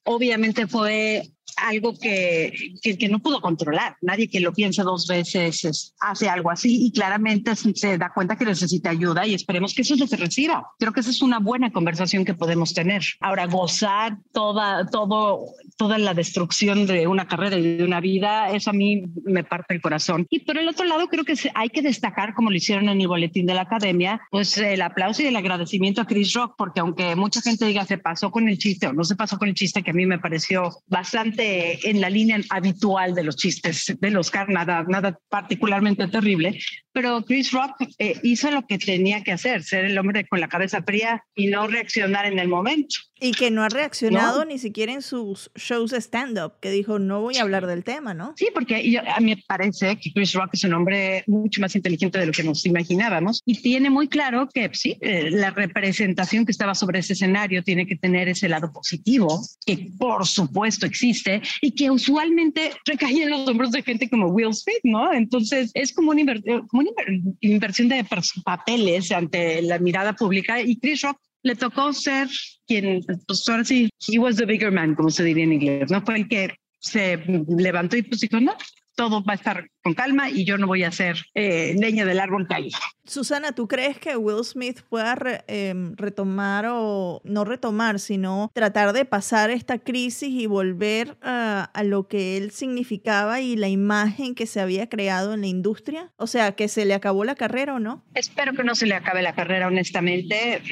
obviamente 0.04 0.66
fue 0.66 1.30
algo 1.56 1.96
que, 1.98 2.52
que, 2.82 3.08
no 3.08 3.20
pudo 3.20 3.40
controlar. 3.40 3.96
Nadie 4.00 4.28
que 4.28 4.40
lo 4.40 4.52
piensa 4.52 4.82
dos 4.82 5.06
veces 5.06 5.94
hace 6.00 6.28
algo 6.28 6.50
así 6.50 6.86
y 6.86 6.92
claramente 6.92 7.54
se 7.56 7.98
da 7.98 8.12
cuenta 8.12 8.36
que 8.36 8.44
necesita 8.44 8.90
ayuda 8.90 9.26
y 9.26 9.34
esperemos 9.34 9.74
que 9.74 9.82
eso 9.82 9.96
se 9.96 10.16
reciba. 10.16 10.66
Creo 10.78 10.92
que 10.92 11.00
esa 11.00 11.10
es 11.10 11.22
una 11.22 11.38
buena 11.38 11.72
conversación 11.72 12.24
que 12.24 12.34
podemos 12.34 12.74
tener. 12.74 13.02
Ahora, 13.20 13.46
gozar 13.46 14.18
toda, 14.32 14.86
todo, 14.86 15.46
toda 15.76 15.98
la 15.98 16.14
destrucción 16.14 16.86
de 16.86 17.06
una 17.06 17.26
carrera 17.26 17.58
y 17.58 17.76
de 17.76 17.84
una 17.84 18.00
vida, 18.00 18.50
eso 18.50 18.70
a 18.70 18.72
mí 18.72 19.04
me 19.24 19.44
parte 19.44 19.74
el 19.74 19.80
corazón. 19.80 20.26
Y 20.30 20.40
por 20.40 20.58
el 20.58 20.68
otro 20.68 20.84
lado, 20.84 21.08
creo 21.08 21.24
que 21.24 21.34
hay 21.54 21.68
que 21.70 21.82
destacar, 21.82 22.34
como 22.34 22.50
lo 22.50 22.56
hicieron 22.56 22.88
en 22.88 23.00
el 23.00 23.08
boletín 23.08 23.46
de 23.46 23.54
la 23.54 23.62
academia, 23.62 24.20
pues 24.30 24.56
el 24.58 24.82
aplauso 24.82 25.22
y 25.22 25.26
el 25.26 25.36
agradecimiento 25.36 26.00
a 26.00 26.06
Chris 26.06 26.32
Rock, 26.32 26.54
porque 26.56 26.80
aunque 26.80 27.14
mucha 27.16 27.40
gente 27.40 27.66
diga 27.66 27.84
se 27.84 27.98
pasó 27.98 28.30
con 28.30 28.48
el 28.48 28.58
chiste 28.58 28.86
o 28.86 28.92
no 28.92 29.04
se 29.04 29.16
pasó 29.16 29.38
con 29.38 29.48
el 29.48 29.54
chiste, 29.54 29.82
que 29.82 29.90
a 29.90 29.94
mí 29.94 30.06
me 30.06 30.18
pareció 30.18 30.70
bastante 30.86 31.33
en 31.38 32.00
la 32.00 32.10
línea 32.10 32.40
habitual 32.50 33.14
de 33.14 33.24
los 33.24 33.36
chistes 33.36 33.94
del 34.00 34.16
Oscar, 34.16 34.48
nada, 34.48 34.84
nada 34.88 35.18
particularmente 35.28 36.08
terrible, 36.08 36.58
pero 36.94 37.24
Chris 37.24 37.50
Rock 37.50 37.72
eh, 37.98 38.18
hizo 38.22 38.50
lo 38.52 38.66
que 38.66 38.78
tenía 38.78 39.22
que 39.22 39.32
hacer, 39.32 39.64
ser 39.64 39.84
el 39.84 39.98
hombre 39.98 40.26
con 40.26 40.40
la 40.40 40.48
cabeza 40.48 40.82
fría 40.82 41.24
y 41.34 41.48
no 41.48 41.66
reaccionar 41.66 42.24
en 42.24 42.38
el 42.38 42.46
momento. 42.48 42.96
Y 43.20 43.32
que 43.32 43.50
no 43.50 43.62
ha 43.62 43.68
reaccionado 43.68 44.44
ni 44.44 44.58
siquiera 44.58 44.92
en 44.92 45.02
sus 45.02 45.50
shows 45.56 45.90
de 45.90 46.00
stand-up, 46.00 46.54
que 46.60 46.70
dijo, 46.70 46.98
no 46.98 47.20
voy 47.20 47.36
a 47.36 47.42
hablar 47.42 47.66
del 47.66 47.82
tema, 47.82 48.14
¿no? 48.14 48.34
Sí, 48.36 48.48
porque 48.52 49.00
a 49.06 49.20
mí 49.20 49.34
me 49.34 49.42
parece 49.46 49.96
que 49.96 50.12
Chris 50.12 50.34
Rock 50.34 50.50
es 50.52 50.64
un 50.64 50.74
hombre 50.74 51.24
mucho 51.26 51.60
más 51.60 51.74
inteligente 51.74 52.18
de 52.18 52.26
lo 52.26 52.32
que 52.32 52.42
nos 52.44 52.64
imaginábamos 52.66 53.42
y 53.44 53.60
tiene 53.60 53.90
muy 53.90 54.08
claro 54.08 54.48
que 54.52 54.70
sí, 54.72 54.96
eh, 55.00 55.30
la 55.30 55.50
representación 55.50 56.44
que 56.44 56.52
estaba 56.52 56.74
sobre 56.74 57.00
ese 57.00 57.14
escenario 57.14 57.64
tiene 57.64 57.86
que 57.86 57.96
tener 57.96 58.28
ese 58.28 58.48
lado 58.48 58.72
positivo, 58.72 59.40
que 59.66 59.90
por 59.98 60.26
supuesto 60.26 60.86
existe 60.86 61.42
y 61.60 61.72
que 61.72 61.90
usualmente 61.90 62.72
recae 62.84 63.22
en 63.22 63.30
los 63.30 63.48
hombros 63.48 63.72
de 63.72 63.82
gente 63.82 64.08
como 64.08 64.28
Will 64.28 64.54
Smith, 64.54 64.80
¿no? 64.84 65.12
Entonces 65.12 65.70
es 65.74 65.92
como 65.92 66.10
una, 66.10 66.34
como 66.68 66.83
una 66.88 67.34
inversión 67.40 67.88
de 67.88 68.06
papeles 68.44 69.12
ante 69.12 69.62
la 69.62 69.78
mirada 69.78 70.14
pública 70.14 70.60
y 70.60 70.76
Chris 70.78 71.02
Rock 71.02 71.18
le 71.42 71.54
tocó 71.54 71.92
ser 71.92 72.28
quien, 72.66 73.04
pues 73.26 73.48
ahora 73.48 73.64
sí, 73.64 73.90
he 74.08 74.18
was 74.18 74.36
the 74.36 74.46
bigger 74.46 74.72
man, 74.72 74.94
como 74.94 75.10
se 75.10 75.24
diría 75.24 75.44
en 75.44 75.52
inglés, 75.52 75.90
¿no? 75.90 76.02
Fue 76.02 76.16
el 76.16 76.28
que 76.28 76.54
se 76.80 77.18
levantó 77.48 77.96
y 77.96 78.02
pues 78.02 78.20
dijo, 78.20 78.40
no, 78.40 78.56
todo 78.94 79.22
va 79.22 79.32
a 79.32 79.36
estar 79.36 79.70
con 79.82 79.94
calma 79.94 80.30
y 80.30 80.44
yo 80.44 80.56
no 80.56 80.66
voy 80.66 80.82
a 80.82 80.90
ser 80.90 81.18
eh, 81.34 81.74
leña 81.78 82.04
del 82.04 82.20
árbol 82.20 82.46
caído. 82.48 82.78
Susana, 83.04 83.52
¿tú 83.52 83.68
crees 83.68 83.98
que 83.98 84.16
Will 84.16 84.44
Smith 84.44 84.80
pueda 84.88 85.16
em, 85.46 85.94
retomar 85.96 86.66
o 86.68 87.20
no 87.24 87.44
retomar, 87.44 88.00
sino 88.00 88.50
tratar 88.54 88.92
de 88.92 89.04
pasar 89.04 89.50
esta 89.50 89.78
crisis 89.78 90.30
y 90.30 90.46
volver 90.46 91.18
a, 91.20 91.70
a 91.74 91.82
lo 91.82 92.08
que 92.08 92.36
él 92.36 92.50
significaba 92.50 93.40
y 93.40 93.56
la 93.56 93.68
imagen 93.68 94.34
que 94.34 94.46
se 94.46 94.60
había 94.60 94.88
creado 94.88 95.34
en 95.34 95.42
la 95.42 95.48
industria? 95.48 96.12
O 96.16 96.26
sea, 96.26 96.52
que 96.52 96.68
se 96.68 96.84
le 96.84 96.94
acabó 96.94 97.24
la 97.24 97.34
carrera 97.34 97.74
o 97.74 97.78
no? 97.78 98.04
Espero 98.14 98.54
que 98.54 98.64
no 98.64 98.74
se 98.74 98.86
le 98.86 98.94
acabe 98.94 99.22
la 99.22 99.34
carrera, 99.34 99.66
honestamente. 99.66 100.62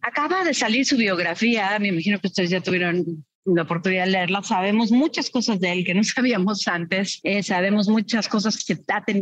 Acaba 0.00 0.44
de 0.44 0.54
salir 0.54 0.86
su 0.86 0.96
biografía, 0.96 1.78
me 1.78 1.88
imagino 1.88 2.18
que 2.20 2.28
ustedes 2.28 2.50
ya 2.50 2.60
tuvieron 2.60 3.24
la 3.44 3.62
oportunidad 3.62 4.04
de 4.04 4.12
leerla, 4.12 4.42
sabemos 4.42 4.92
muchas 4.92 5.30
cosas 5.30 5.60
de 5.60 5.72
él 5.72 5.84
que 5.84 5.94
no 5.94 6.04
sabíamos 6.04 6.66
antes, 6.68 7.20
eh, 7.22 7.42
sabemos 7.42 7.88
muchas 7.88 8.28
cosas 8.28 8.64
que, 8.64 8.78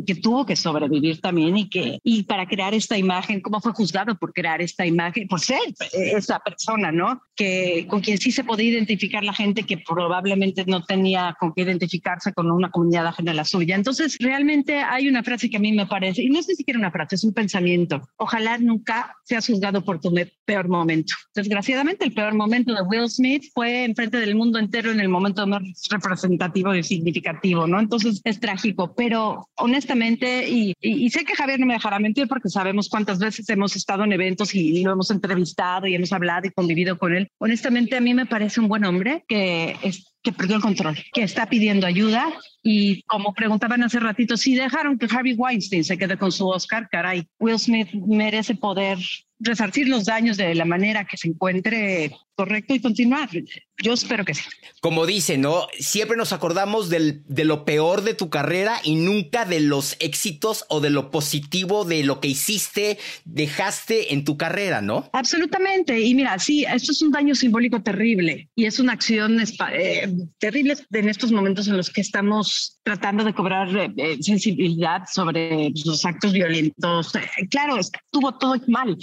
que 0.06 0.14
tuvo 0.16 0.46
que 0.46 0.56
sobrevivir 0.56 1.20
también 1.20 1.56
y 1.56 1.68
que, 1.68 1.98
y 2.02 2.24
para 2.24 2.46
crear 2.46 2.74
esta 2.74 2.98
imagen, 2.98 3.40
cómo 3.40 3.60
fue 3.60 3.72
juzgado 3.72 4.16
por 4.18 4.32
crear 4.32 4.60
esta 4.62 4.86
imagen, 4.86 5.28
por 5.28 5.40
ser 5.40 5.60
esa 5.92 6.38
persona, 6.40 6.92
¿no? 6.92 7.22
Que 7.34 7.86
con 7.88 8.00
quien 8.00 8.18
sí 8.18 8.32
se 8.32 8.44
podía 8.44 8.70
identificar 8.70 9.24
la 9.24 9.32
gente 9.32 9.64
que 9.64 9.78
probablemente 9.78 10.64
no 10.66 10.84
tenía 10.84 11.36
con 11.38 11.52
qué 11.54 11.62
identificarse 11.62 12.32
con 12.32 12.50
una 12.50 12.70
comunidad 12.70 13.06
ajena 13.06 13.32
a 13.32 13.34
la 13.34 13.44
suya. 13.44 13.74
Entonces, 13.74 14.16
realmente 14.18 14.78
hay 14.78 15.08
una 15.08 15.22
frase 15.22 15.48
que 15.48 15.56
a 15.56 15.60
mí 15.60 15.72
me 15.72 15.86
parece, 15.86 16.22
y 16.22 16.30
no 16.30 16.38
es 16.38 16.48
ni 16.48 16.54
siquiera 16.54 16.78
una 16.78 16.90
frase, 16.90 17.16
es 17.16 17.24
un 17.24 17.32
pensamiento. 17.32 18.02
Ojalá 18.16 18.58
nunca 18.58 19.14
seas 19.24 19.46
juzgado 19.46 19.84
por 19.84 20.00
tu 20.00 20.12
peor 20.44 20.68
momento. 20.68 21.14
Desgraciadamente, 21.34 22.04
el 22.04 22.12
peor 22.12 22.34
momento 22.34 22.74
de 22.74 22.82
Will 22.82 23.08
Smith 23.08 23.44
fue 23.54 23.84
en 24.18 24.20
del 24.20 24.34
mundo 24.34 24.58
entero 24.58 24.90
en 24.90 25.00
el 25.00 25.08
momento 25.08 25.46
más 25.46 25.62
representativo 25.90 26.74
y 26.74 26.82
significativo, 26.82 27.66
¿no? 27.66 27.80
Entonces 27.80 28.20
es 28.24 28.40
trágico, 28.40 28.94
pero 28.94 29.48
honestamente, 29.56 30.48
y, 30.48 30.74
y, 30.80 31.10
sé 31.10 31.24
que 31.24 31.34
Javier 31.34 31.60
no 31.60 31.66
me 31.66 31.74
dejará 31.74 31.98
mentir 31.98 32.28
porque 32.28 32.48
sabemos 32.48 32.88
cuántas 32.88 33.18
veces 33.18 33.48
hemos 33.48 33.76
estado 33.76 34.04
en 34.04 34.12
eventos 34.12 34.54
y, 34.54 34.82
lo 34.82 34.92
hemos 34.92 35.10
entrevistado 35.10 35.86
y 35.86 35.94
hemos 35.94 36.12
hablado 36.12 36.46
y 36.46 36.50
convivido 36.50 36.98
con 36.98 37.14
él. 37.14 37.28
Honestamente, 37.38 37.96
a 37.96 38.00
mí 38.00 38.14
me 38.14 38.26
parece 38.26 38.60
un 38.60 38.68
buen 38.68 38.84
hombre 38.84 39.24
que 39.28 39.76
es 39.82 40.06
que 40.22 40.32
perdió 40.32 40.56
el 40.56 40.62
control, 40.62 40.98
que 41.12 41.22
está 41.22 41.46
pidiendo 41.46 41.86
ayuda 41.86 42.26
y 42.62 43.02
como 43.04 43.32
preguntaban 43.32 43.82
hace 43.82 44.00
ratito, 44.00 44.36
si 44.36 44.54
dejaron 44.54 44.98
que 44.98 45.06
Harvey 45.06 45.34
Weinstein 45.34 45.82
se 45.82 45.96
quede 45.96 46.18
con 46.18 46.30
su 46.30 46.46
Oscar, 46.46 46.88
caray, 46.90 47.26
Will 47.38 47.58
Smith 47.58 47.88
merece 47.94 48.54
poder 48.54 48.98
resarcir 49.38 49.88
los 49.88 50.04
daños 50.04 50.36
de 50.36 50.54
la 50.54 50.66
manera 50.66 51.06
que 51.06 51.16
se 51.16 51.28
encuentre 51.28 52.14
correcto 52.40 52.72
y 52.72 52.80
continuar. 52.80 53.28
Yo 53.82 53.92
espero 53.92 54.24
que 54.24 54.32
sí. 54.32 54.44
Como 54.80 55.04
dice, 55.04 55.36
¿no? 55.36 55.66
Siempre 55.78 56.16
nos 56.16 56.32
acordamos 56.32 56.88
del, 56.88 57.22
de 57.26 57.44
lo 57.44 57.66
peor 57.66 58.00
de 58.00 58.14
tu 58.14 58.30
carrera 58.30 58.80
y 58.82 58.94
nunca 58.94 59.44
de 59.44 59.60
los 59.60 59.96
éxitos 60.00 60.64
o 60.70 60.80
de 60.80 60.88
lo 60.88 61.10
positivo 61.10 61.84
de 61.84 62.02
lo 62.02 62.18
que 62.18 62.28
hiciste, 62.28 62.98
dejaste 63.26 64.14
en 64.14 64.24
tu 64.24 64.38
carrera, 64.38 64.80
¿no? 64.80 65.10
Absolutamente. 65.12 66.00
Y 66.00 66.14
mira, 66.14 66.38
sí, 66.38 66.64
esto 66.64 66.92
es 66.92 67.02
un 67.02 67.10
daño 67.10 67.34
simbólico 67.34 67.82
terrible 67.82 68.48
y 68.54 68.64
es 68.64 68.78
una 68.78 68.94
acción 68.94 69.38
eh, 69.38 70.08
terrible 70.38 70.78
en 70.92 71.10
estos 71.10 71.32
momentos 71.32 71.68
en 71.68 71.76
los 71.76 71.90
que 71.90 72.00
estamos 72.00 72.80
tratando 72.84 73.22
de 73.22 73.34
cobrar 73.34 73.68
eh, 73.76 73.92
eh, 73.98 74.16
sensibilidad 74.22 75.02
sobre 75.12 75.74
los 75.84 76.06
actos 76.06 76.32
violentos. 76.32 77.12
claro, 77.50 77.76
estuvo 77.76 78.32
todo 78.38 78.56
mal 78.66 78.96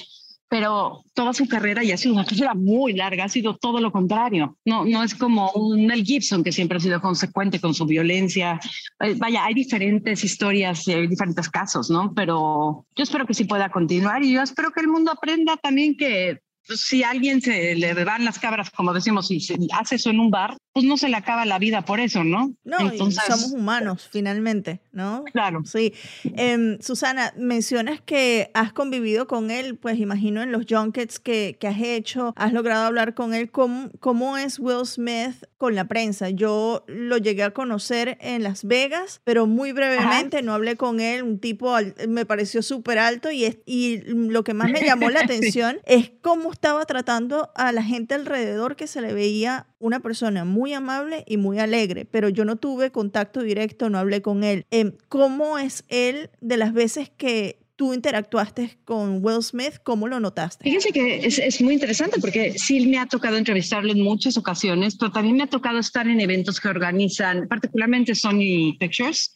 pero 0.50 1.04
toda 1.13 1.34
su 1.34 1.48
carrera 1.48 1.84
y 1.84 1.92
ha 1.92 1.98
sido 1.98 2.13
una 2.13 2.25
carrera 2.25 2.54
muy 2.54 2.94
larga, 2.94 3.25
ha 3.25 3.30
sido 3.30 3.58
todo 3.58 3.80
lo 3.80 3.92
contrario. 3.92 4.58
No, 4.66 4.86
no 4.86 5.04
es 5.04 5.13
como 5.13 5.51
un 5.51 5.86
Mel 5.86 6.04
Gibson 6.04 6.44
que 6.44 6.51
siempre 6.51 6.77
ha 6.77 6.82
sido 6.82 7.01
consecuente 7.01 7.60
con 7.60 7.74
su 7.74 7.86
violencia. 7.86 8.60
Eh, 9.00 9.16
vaya, 9.18 9.46
hay 9.46 9.54
diferentes 9.54 10.24
historias 10.24 10.88
hay 10.88 11.08
diferentes 11.08 11.50
casos, 11.50 11.89
¿no? 11.89 12.13
Pero 12.13 12.86
yo 12.96 13.04
espero 13.04 13.25
que 13.25 13.34
sí 13.34 13.44
pueda 13.44 13.70
continuar 13.70 14.24
y 14.24 14.34
yo 14.34 14.42
espero 14.42 14.72
que 14.72 14.82
el 14.82 14.88
mundo 14.88 15.12
aprenda 15.12 15.58
también 15.58 15.98
que 15.98 16.39
si 16.76 17.04
a 17.04 17.12
alguien 17.12 17.42
se 17.42 17.76
le 17.76 17.94
van 18.04 18.26
las 18.26 18.40
cabras, 18.40 18.70
como 18.70 18.94
decimos, 18.94 19.32
y 19.32 19.40
se 19.40 19.58
hace 19.74 19.96
eso 19.96 20.10
en 20.10 20.20
un 20.20 20.32
bar, 20.32 20.58
pues 20.74 20.86
no 20.86 20.98
se 20.98 21.10
le 21.10 21.16
acaba 21.16 21.46
la 21.46 21.60
vida 21.60 21.84
por 21.84 22.00
eso, 22.00 22.24
¿no? 22.24 22.54
No, 22.64 22.80
Entonces, 22.80 23.24
somos 23.26 23.52
humanos 23.52 24.10
finalmente, 24.12 24.82
¿no? 24.92 25.24
Claro. 25.32 25.64
Sí. 25.66 25.94
Em, 26.36 26.80
Susana, 26.82 27.34
mencionas 27.38 28.02
que 28.02 28.52
has 28.54 28.74
convivido 28.74 29.28
con 29.28 29.50
él, 29.50 29.78
pues 29.78 30.00
imagino 30.00 30.42
en 30.42 30.52
los 30.52 30.66
junkets 30.70 31.20
que, 31.20 31.58
que 31.60 31.68
has 31.68 31.82
hecho, 31.82 32.34
has 32.36 32.54
logrado 32.54 32.86
hablar 32.86 33.14
con 33.14 33.34
él. 33.34 33.50
¿Cómo, 33.50 33.90
¿Cómo 34.00 34.38
es 34.38 34.60
Will 34.60 34.86
Smith 34.86 35.46
con 35.58 35.74
la 35.74 35.88
prensa? 35.88 36.30
Yo 36.30 36.84
lo 36.88 37.18
llegué 37.18 37.44
a 37.44 37.52
conocer 37.52 38.18
en 38.22 38.44
Las 38.44 38.64
Vegas, 38.64 39.22
pero 39.24 39.48
muy 39.48 39.72
brevemente, 39.72 40.42
no 40.42 40.54
hablé 40.54 40.76
con 40.76 41.00
él, 41.00 41.24
un 41.24 41.40
tipo 41.40 41.76
me 42.08 42.26
pareció 42.26 42.62
súper 42.62 43.00
alto 43.00 43.32
y, 43.32 43.46
es, 43.46 43.58
y 43.66 44.02
lo 44.06 44.44
que 44.44 44.54
más 44.54 44.70
me 44.70 44.82
llamó 44.82 45.10
la 45.10 45.22
atención 45.24 45.80
es 45.86 46.12
cómo 46.22 46.52
estaba 46.58 46.86
tratando 46.86 47.52
a 47.54 47.72
la 47.72 47.84
gente 47.84 48.16
alrededor 48.16 48.76
que 48.76 48.88
se 48.88 49.00
le 49.00 49.14
veía 49.14 49.68
una 49.78 50.00
persona 50.00 50.44
muy 50.44 50.74
amable 50.74 51.24
y 51.28 51.38
muy 51.38 51.60
alegre, 51.60 52.06
pero 52.06 52.30
yo 52.30 52.46
no 52.46 52.56
tuve 52.56 52.92
contacto 52.92 53.44
directo, 53.44 53.92
no 53.92 54.00
hablé 54.00 54.24
con 54.24 54.44
él. 54.44 54.66
Em, 54.72 54.94
¿Cómo 55.08 55.60
es 55.60 55.84
él 55.88 56.32
de 56.42 56.58
las 56.58 56.74
veces 56.74 57.12
que 57.16 57.60
tú 57.76 57.94
interactuaste 57.94 58.80
con 58.86 59.24
Will 59.24 59.44
Smith, 59.44 59.76
¿cómo 59.84 60.08
lo 60.08 60.20
notaste? 60.20 60.64
Fíjense 60.64 60.92
que 60.92 61.28
es, 61.28 61.38
es, 61.38 61.62
muy 61.62 61.76
interesante 61.76 62.20
porque 62.20 62.58
sí 62.58 62.88
me 62.88 62.98
ha 62.98 63.06
tocado 63.06 63.38
entrevistarlo 63.38 63.92
en 63.92 64.02
muchas 64.02 64.36
ocasiones, 64.36 64.98
pero 64.98 65.12
también 65.12 65.38
me 65.38 65.44
ha 65.44 65.48
tocado 65.48 65.78
estar 65.78 66.08
en 66.08 66.20
eventos 66.20 66.60
que 66.60 66.70
organizan, 66.70 67.48
particularmente 67.48 68.16
Sony 68.16 68.76
Pictures, 68.80 69.36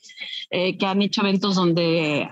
eh, 0.49 0.75
que 0.75 0.85
han 0.87 1.03
hecho 1.03 1.21
eventos 1.21 1.53
donde 1.53 2.27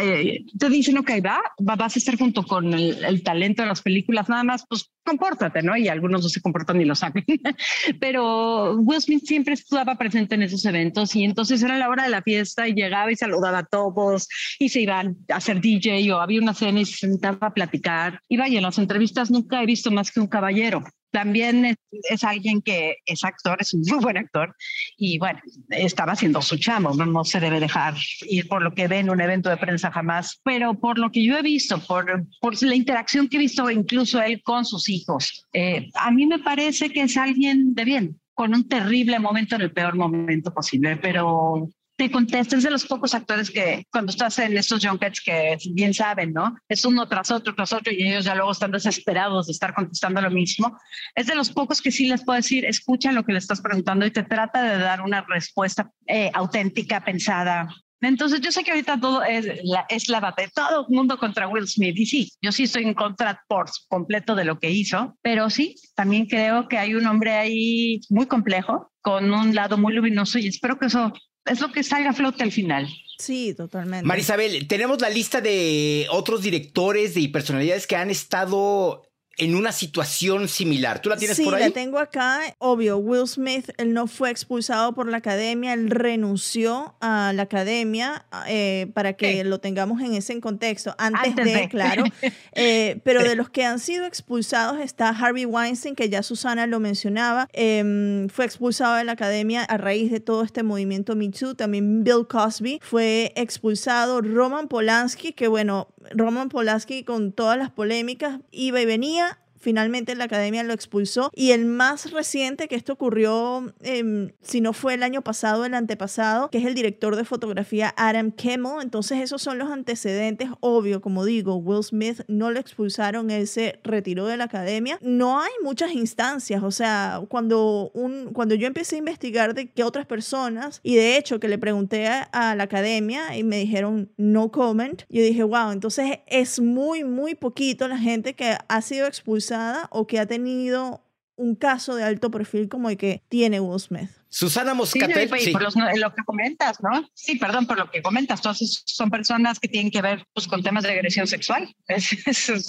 eh, 0.00 0.44
te 0.58 0.68
dicen, 0.68 0.98
ok, 0.98 1.10
va, 1.24 1.40
vas 1.58 1.96
a 1.96 1.98
estar 1.98 2.16
junto 2.16 2.44
con 2.44 2.72
el, 2.72 3.04
el, 3.04 3.22
talento 3.22 3.62
de 3.62 3.68
las 3.68 3.82
películas, 3.82 4.28
nada 4.28 4.44
más, 4.44 4.64
pues 4.68 4.90
compórtate, 5.04 5.62
¿no? 5.62 5.76
Y 5.76 5.88
algunos 5.88 6.22
no 6.22 6.28
se 6.28 6.40
comportan 6.40 6.78
ni 6.78 6.84
lo 6.84 6.94
saben. 6.94 7.24
Pero 8.00 8.74
Will 8.76 9.00
Smith 9.00 9.24
siempre 9.24 9.54
estaba 9.54 9.96
presente 9.96 10.34
en 10.34 10.42
esos 10.42 10.64
eventos 10.64 11.14
y 11.16 11.24
entonces 11.24 11.62
era 11.62 11.76
la 11.76 11.88
hora 11.88 12.04
de 12.04 12.10
la 12.10 12.22
fiesta 12.22 12.68
y 12.68 12.74
llegaba 12.74 13.12
y 13.12 13.16
saludaba 13.16 13.58
a 13.58 13.66
todos 13.66 14.28
y 14.58 14.68
se 14.68 14.80
iban 14.80 15.16
a 15.28 15.36
hacer 15.36 15.60
DJ 15.60 16.12
o 16.12 16.20
había 16.20 16.40
una 16.40 16.54
cena 16.54 16.80
y 16.80 16.84
se 16.84 16.98
sentaba 16.98 17.48
a 17.48 17.54
platicar. 17.54 18.20
Y 18.28 18.36
vaya, 18.36 18.58
en 18.58 18.64
las 18.64 18.78
entrevistas 18.78 19.30
nunca 19.30 19.62
he 19.62 19.66
visto 19.66 19.90
más 19.90 20.10
que 20.10 20.20
un 20.20 20.28
caballero 20.28 20.84
también 21.14 21.76
es, 22.10 22.24
alguien 22.24 22.60
que 22.60 22.96
es 23.06 23.22
actor, 23.22 23.56
es 23.60 23.72
un 23.72 23.82
muy 23.82 24.00
buen 24.00 24.16
actor 24.16 24.52
y 24.96 25.16
bueno, 25.18 25.38
estaba 25.70 26.12
haciendo 26.12 26.42
su 26.42 26.56
chamo, 26.56 26.92
no, 26.92 27.24
se 27.24 27.38
debe 27.38 27.60
dejar 27.60 27.94
ir 28.22 28.48
por 28.48 28.62
lo 28.62 28.74
que 28.74 28.88
ve 28.88 28.98
en 28.98 29.10
un 29.10 29.20
evento 29.20 29.48
de 29.48 29.56
prensa 29.56 29.92
jamás, 29.92 30.40
pero 30.42 30.74
por 30.74 30.98
lo 30.98 31.12
que 31.12 31.24
yo 31.24 31.38
he 31.38 31.42
visto, 31.42 31.78
por, 31.78 32.26
la 32.62 32.74
interacción 32.74 33.28
que 33.28 33.36
he 33.36 33.40
visto 33.40 33.70
incluso 33.70 34.20
él 34.20 34.42
con 34.42 34.64
sus 34.64 34.88
hijos, 34.88 35.46
eh, 35.52 35.88
a 35.94 36.10
mí 36.10 36.26
me 36.26 36.40
parece 36.40 36.90
que 36.90 37.02
es 37.02 37.16
alguien 37.16 37.76
de 37.76 37.84
bien, 37.84 38.20
con 38.34 38.52
un 38.52 38.68
terrible 38.68 39.20
momento 39.20 39.54
en 39.54 39.62
el 39.62 39.70
peor 39.70 39.94
momento 39.94 40.52
posible, 40.52 40.96
pero 40.96 41.68
te 41.96 42.10
contestes 42.10 42.62
de 42.62 42.70
los 42.70 42.84
pocos 42.86 43.14
actores 43.14 43.50
que 43.50 43.86
cuando 43.90 44.10
estás 44.10 44.38
en 44.38 44.56
estos 44.56 44.84
junkets 44.84 45.20
que 45.20 45.56
bien 45.72 45.94
saben, 45.94 46.32
¿no? 46.32 46.56
Es 46.68 46.84
uno 46.84 47.06
tras 47.08 47.30
otro, 47.30 47.54
tras 47.54 47.72
otro 47.72 47.92
y 47.92 48.08
ellos 48.08 48.24
ya 48.24 48.34
luego 48.34 48.52
están 48.52 48.72
desesperados 48.72 49.46
de 49.46 49.52
estar 49.52 49.74
contestando 49.74 50.20
lo 50.20 50.30
mismo. 50.30 50.76
Es 51.14 51.26
de 51.26 51.34
los 51.34 51.50
pocos 51.52 51.80
que 51.80 51.92
sí 51.92 52.06
les 52.06 52.24
puedo 52.24 52.36
decir, 52.36 52.64
escucha 52.64 53.12
lo 53.12 53.24
que 53.24 53.32
le 53.32 53.38
estás 53.38 53.60
preguntando 53.60 54.06
y 54.06 54.10
te 54.10 54.24
trata 54.24 54.62
de 54.62 54.78
dar 54.78 55.02
una 55.02 55.22
respuesta 55.22 55.90
eh, 56.06 56.30
auténtica, 56.34 57.04
pensada. 57.04 57.68
Entonces 58.00 58.40
yo 58.40 58.52
sé 58.52 58.64
que 58.64 58.72
ahorita 58.72 59.00
todo 59.00 59.22
es 59.22 59.46
la, 59.62 59.86
es 59.88 60.08
la 60.08 60.20
batalla, 60.20 60.50
todo 60.54 60.86
el 60.86 60.94
mundo 60.94 61.16
contra 61.16 61.48
Will 61.48 61.66
Smith 61.66 61.96
y 61.96 62.04
sí, 62.04 62.32
yo 62.42 62.52
sí 62.52 62.64
estoy 62.64 62.82
en 62.82 62.92
contra 62.92 63.42
por 63.48 63.66
completo 63.88 64.34
de 64.34 64.44
lo 64.44 64.58
que 64.58 64.70
hizo, 64.70 65.16
pero 65.22 65.48
sí, 65.48 65.76
también 65.94 66.26
creo 66.26 66.68
que 66.68 66.76
hay 66.76 66.94
un 66.94 67.06
hombre 67.06 67.32
ahí 67.32 68.00
muy 68.10 68.26
complejo, 68.26 68.92
con 69.00 69.32
un 69.32 69.54
lado 69.54 69.78
muy 69.78 69.94
luminoso 69.94 70.38
y 70.38 70.48
espero 70.48 70.78
que 70.78 70.86
eso 70.86 71.14
es 71.46 71.60
lo 71.60 71.72
que 71.72 71.82
salga 71.82 72.10
a 72.10 72.14
flote 72.14 72.42
al 72.42 72.52
final. 72.52 72.88
Sí, 73.18 73.54
totalmente. 73.54 74.06
Marisabel, 74.06 74.66
tenemos 74.66 75.00
la 75.00 75.08
lista 75.08 75.40
de 75.40 76.06
otros 76.10 76.42
directores 76.42 77.16
y 77.16 77.28
personalidades 77.28 77.86
que 77.86 77.96
han 77.96 78.10
estado 78.10 79.02
en 79.36 79.54
una 79.54 79.72
situación 79.72 80.48
similar. 80.48 81.00
¿Tú 81.00 81.08
la 81.08 81.16
tienes 81.16 81.40
por 81.40 81.54
ahí? 81.54 81.62
Sí, 81.62 81.68
la 81.68 81.74
tengo 81.74 81.98
acá. 81.98 82.40
Obvio, 82.58 82.98
Will 82.98 83.26
Smith, 83.26 83.70
él 83.78 83.92
no 83.92 84.06
fue 84.06 84.30
expulsado 84.30 84.94
por 84.94 85.08
la 85.08 85.18
academia, 85.18 85.72
él 85.72 85.90
renunció 85.90 86.94
a 87.00 87.32
la 87.34 87.44
academia 87.44 88.26
eh, 88.46 88.90
para 88.94 89.14
que 89.14 89.44
lo 89.44 89.58
tengamos 89.58 90.00
en 90.00 90.14
ese 90.14 90.38
contexto. 90.40 90.94
Antes, 90.98 91.34
de, 91.36 91.68
claro. 91.68 92.04
Eh, 92.52 93.00
pero 93.04 93.22
de 93.22 93.34
los 93.34 93.50
que 93.50 93.64
han 93.64 93.78
sido 93.78 94.06
expulsados 94.06 94.80
está 94.80 95.08
Harvey 95.08 95.44
Weinstein, 95.44 95.94
que 95.94 96.08
ya 96.08 96.22
Susana 96.22 96.66
lo 96.66 96.80
mencionaba. 96.80 97.48
Em, 97.52 98.28
fue 98.28 98.44
expulsado 98.44 98.94
de 98.96 99.04
la 99.04 99.12
academia 99.12 99.64
a 99.64 99.76
raíz 99.76 100.10
de 100.10 100.20
todo 100.20 100.42
este 100.42 100.62
movimiento 100.62 101.16
Me 101.16 101.28
Too. 101.28 101.54
También 101.54 102.04
Bill 102.04 102.26
Cosby 102.28 102.80
fue 102.82 103.32
expulsado. 103.36 104.20
Roman 104.20 104.68
Polanski, 104.68 105.32
que 105.32 105.48
bueno, 105.48 105.88
Roman 106.10 106.48
Polanski 106.48 107.04
con 107.04 107.32
todas 107.32 107.58
las 107.58 107.70
polémicas 107.70 108.40
iba 108.50 108.80
y 108.80 108.86
venía 108.86 109.23
finalmente 109.64 110.14
la 110.14 110.24
academia 110.24 110.62
lo 110.62 110.74
expulsó. 110.74 111.30
Y 111.34 111.52
el 111.52 111.64
más 111.64 112.12
reciente, 112.12 112.68
que 112.68 112.76
esto 112.76 112.92
ocurrió, 112.92 113.72
em, 113.80 114.30
si 114.42 114.60
no 114.60 114.74
fue 114.74 114.94
el 114.94 115.02
año 115.02 115.22
pasado, 115.22 115.64
el 115.64 115.74
antepasado, 115.74 116.50
que 116.50 116.58
es 116.58 116.66
el 116.66 116.74
director 116.74 117.16
de 117.16 117.24
fotografía 117.24 117.94
Adam 117.96 118.30
Kemmel. 118.30 118.82
Entonces 118.82 119.18
esos 119.20 119.40
son 119.40 119.58
los 119.58 119.70
antecedentes, 119.70 120.50
obvio, 120.60 121.00
como 121.00 121.24
digo, 121.24 121.56
Will 121.56 121.82
Smith 121.82 122.20
no 122.28 122.50
lo 122.50 122.60
expulsaron, 122.60 123.30
él 123.30 123.48
se 123.48 123.80
retiró 123.82 124.26
de 124.26 124.36
la 124.36 124.44
academia. 124.44 124.98
No 125.00 125.40
hay 125.40 125.52
muchas 125.62 125.92
instancias, 125.92 126.62
o 126.62 126.70
sea, 126.70 127.22
cuando, 127.28 127.90
un, 127.94 128.32
cuando 128.34 128.54
yo 128.54 128.66
empecé 128.66 128.96
a 128.96 128.98
investigar 128.98 129.54
de 129.54 129.70
qué 129.70 129.82
otras 129.82 130.04
personas, 130.04 130.80
y 130.82 130.96
de 130.96 131.16
hecho 131.16 131.40
que 131.40 131.48
le 131.48 131.56
pregunté 131.56 132.06
a, 132.06 132.22
a 132.32 132.54
la 132.54 132.64
academia 132.64 133.36
y 133.36 133.44
me 133.44 133.56
dijeron 133.56 134.10
no 134.18 134.50
comment, 134.50 135.04
yo 135.08 135.22
dije, 135.22 135.42
wow, 135.42 135.70
entonces 135.70 136.18
es 136.26 136.60
muy, 136.60 137.02
muy 137.02 137.34
poquito 137.34 137.88
la 137.88 137.98
gente 137.98 138.34
que 138.34 138.56
ha 138.68 138.82
sido 138.82 139.06
expulsada 139.06 139.53
o 139.90 140.06
que 140.06 140.18
ha 140.18 140.26
tenido 140.26 141.02
un 141.36 141.54
caso 141.54 141.96
de 141.96 142.04
alto 142.04 142.30
perfil 142.30 142.68
como 142.68 142.90
el 142.90 142.96
que 142.96 143.22
tiene 143.28 143.60
Will 143.60 143.80
Smith. 143.80 144.10
Susana 144.34 144.74
Moscatel. 144.74 145.30
Sí, 145.38 145.52
por 145.52 145.62
lo 145.62 146.12
que 146.12 146.24
comentas, 146.24 146.78
¿no? 146.82 147.08
Sí, 147.14 147.36
perdón, 147.36 147.68
por 147.68 147.78
lo 147.78 147.88
que 147.88 148.02
comentas. 148.02 148.42
Todas 148.42 148.58
son 148.84 149.08
personas 149.08 149.60
que 149.60 149.68
tienen 149.68 149.92
que 149.92 150.02
ver 150.02 150.26
pues, 150.34 150.48
con 150.48 150.60
temas 150.60 150.82
de 150.82 150.90
agresión 150.90 151.28
sexual. 151.28 151.72
Es, 151.86 152.12
es, 152.26 152.66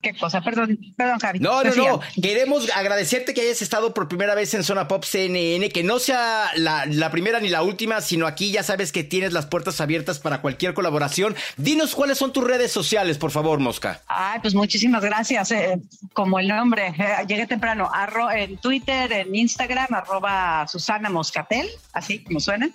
qué 0.00 0.14
cosa. 0.14 0.42
Perdón, 0.42 0.78
perdón, 0.96 1.18
Javi. 1.18 1.40
No, 1.40 1.64
no, 1.64 1.74
no. 1.74 2.00
Queremos 2.22 2.70
agradecerte 2.70 3.34
que 3.34 3.40
hayas 3.40 3.62
estado 3.62 3.94
por 3.94 4.06
primera 4.06 4.36
vez 4.36 4.54
en 4.54 4.62
Zona 4.62 4.86
Pop 4.86 5.04
CNN, 5.04 5.70
que 5.70 5.82
no 5.82 5.98
sea 5.98 6.50
la, 6.54 6.86
la, 6.86 7.10
primera 7.10 7.40
ni 7.40 7.48
la 7.48 7.62
última, 7.62 8.00
sino 8.00 8.28
aquí 8.28 8.52
ya 8.52 8.62
sabes 8.62 8.92
que 8.92 9.02
tienes 9.02 9.32
las 9.32 9.46
puertas 9.46 9.80
abiertas 9.80 10.20
para 10.20 10.40
cualquier 10.40 10.74
colaboración. 10.74 11.34
Dinos 11.56 11.96
cuáles 11.96 12.18
son 12.18 12.32
tus 12.32 12.44
redes 12.44 12.70
sociales, 12.70 13.18
por 13.18 13.32
favor, 13.32 13.58
Mosca. 13.58 14.02
Ay, 14.06 14.38
pues 14.40 14.54
muchísimas 14.54 15.02
gracias. 15.02 15.50
Eh, 15.50 15.80
como 16.12 16.38
el 16.38 16.46
nombre, 16.46 16.88
eh, 16.88 17.26
llegué 17.26 17.48
temprano. 17.48 17.90
Arro, 17.92 18.30
en 18.30 18.58
Twitter, 18.58 19.10
en 19.10 19.34
Instagram, 19.34 19.88
arroba 19.94 20.68
Susana 20.68 20.91
Susana 20.92 21.08
Moscatel, 21.08 21.68
así 21.94 22.18
como 22.22 22.38
suena. 22.38 22.68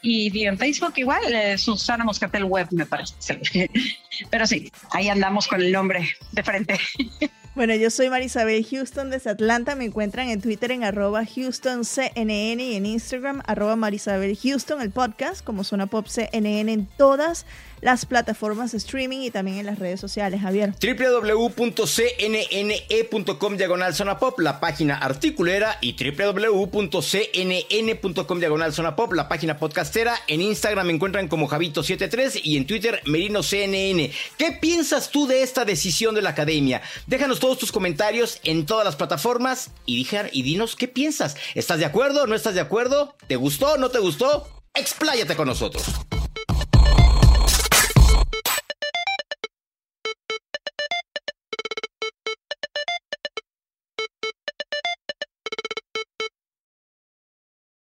Y 0.00 0.44
en 0.44 0.56
Facebook 0.56 0.92
igual, 0.96 1.22
eh, 1.34 1.58
Susana 1.58 2.04
Moscatel 2.04 2.44
Web, 2.44 2.68
me 2.70 2.86
parece. 2.86 3.40
Pero 4.30 4.46
sí, 4.46 4.70
ahí 4.92 5.08
andamos 5.08 5.48
con 5.48 5.60
el 5.60 5.72
nombre 5.72 6.08
de 6.32 6.42
frente. 6.42 6.78
Bueno, 7.56 7.72
yo 7.76 7.88
soy 7.88 8.10
Marisabel 8.10 8.66
Houston 8.68 9.10
desde 9.10 9.30
Atlanta. 9.30 9.76
Me 9.76 9.84
encuentran 9.84 10.28
en 10.28 10.40
Twitter 10.40 10.72
en 10.72 10.82
arroba 10.82 11.22
HoustonCNN 11.22 12.58
y 12.58 12.74
en 12.74 12.84
Instagram 12.84 13.42
arroba 13.46 13.76
Marisabel 13.76 14.36
Houston, 14.36 14.82
el 14.82 14.90
podcast 14.90 15.44
como 15.44 15.62
Zona 15.62 15.86
Pop 15.86 16.08
CNN 16.08 16.72
en 16.72 16.86
todas 16.86 17.46
las 17.84 18.06
plataformas 18.06 18.72
de 18.72 18.78
streaming 18.78 19.20
y 19.20 19.30
también 19.30 19.58
en 19.58 19.66
las 19.66 19.78
redes 19.78 20.00
sociales, 20.00 20.40
Javier. 20.40 20.72
www.cnne.com 20.80 21.66
diagonal 23.58 23.94
zona 23.94 24.18
pop, 24.18 24.40
la 24.40 24.58
página 24.58 24.96
articulera, 24.96 25.76
y 25.82 25.94
www.cnn.com 25.94 26.80
diagonal 28.40 28.72
zona 28.72 28.96
pop, 28.96 29.12
la 29.12 29.28
página 29.28 29.58
podcastera. 29.58 30.16
En 30.28 30.40
Instagram 30.40 30.86
me 30.86 30.94
encuentran 30.94 31.28
como 31.28 31.46
Javito73 31.46 32.40
y 32.42 32.56
en 32.56 32.66
Twitter 32.66 33.02
Merino 33.04 33.42
CNN. 33.42 34.10
¿Qué 34.38 34.52
piensas 34.52 35.10
tú 35.10 35.26
de 35.26 35.42
esta 35.42 35.66
decisión 35.66 36.14
de 36.14 36.22
la 36.22 36.30
academia? 36.30 36.80
Déjanos 37.06 37.38
todos 37.38 37.58
tus 37.58 37.70
comentarios 37.70 38.40
en 38.44 38.64
todas 38.64 38.86
las 38.86 38.96
plataformas 38.96 39.72
y, 39.84 40.08
y 40.32 40.42
dinos 40.42 40.74
qué 40.74 40.88
piensas. 40.88 41.36
¿Estás 41.54 41.80
de 41.80 41.84
acuerdo? 41.84 42.26
¿No 42.26 42.34
estás 42.34 42.54
de 42.54 42.62
acuerdo? 42.62 43.14
¿Te 43.26 43.36
gustó? 43.36 43.76
¿No 43.76 43.90
te 43.90 43.98
gustó? 43.98 44.48
Expláyate 44.72 45.36
con 45.36 45.48
nosotros. 45.48 45.84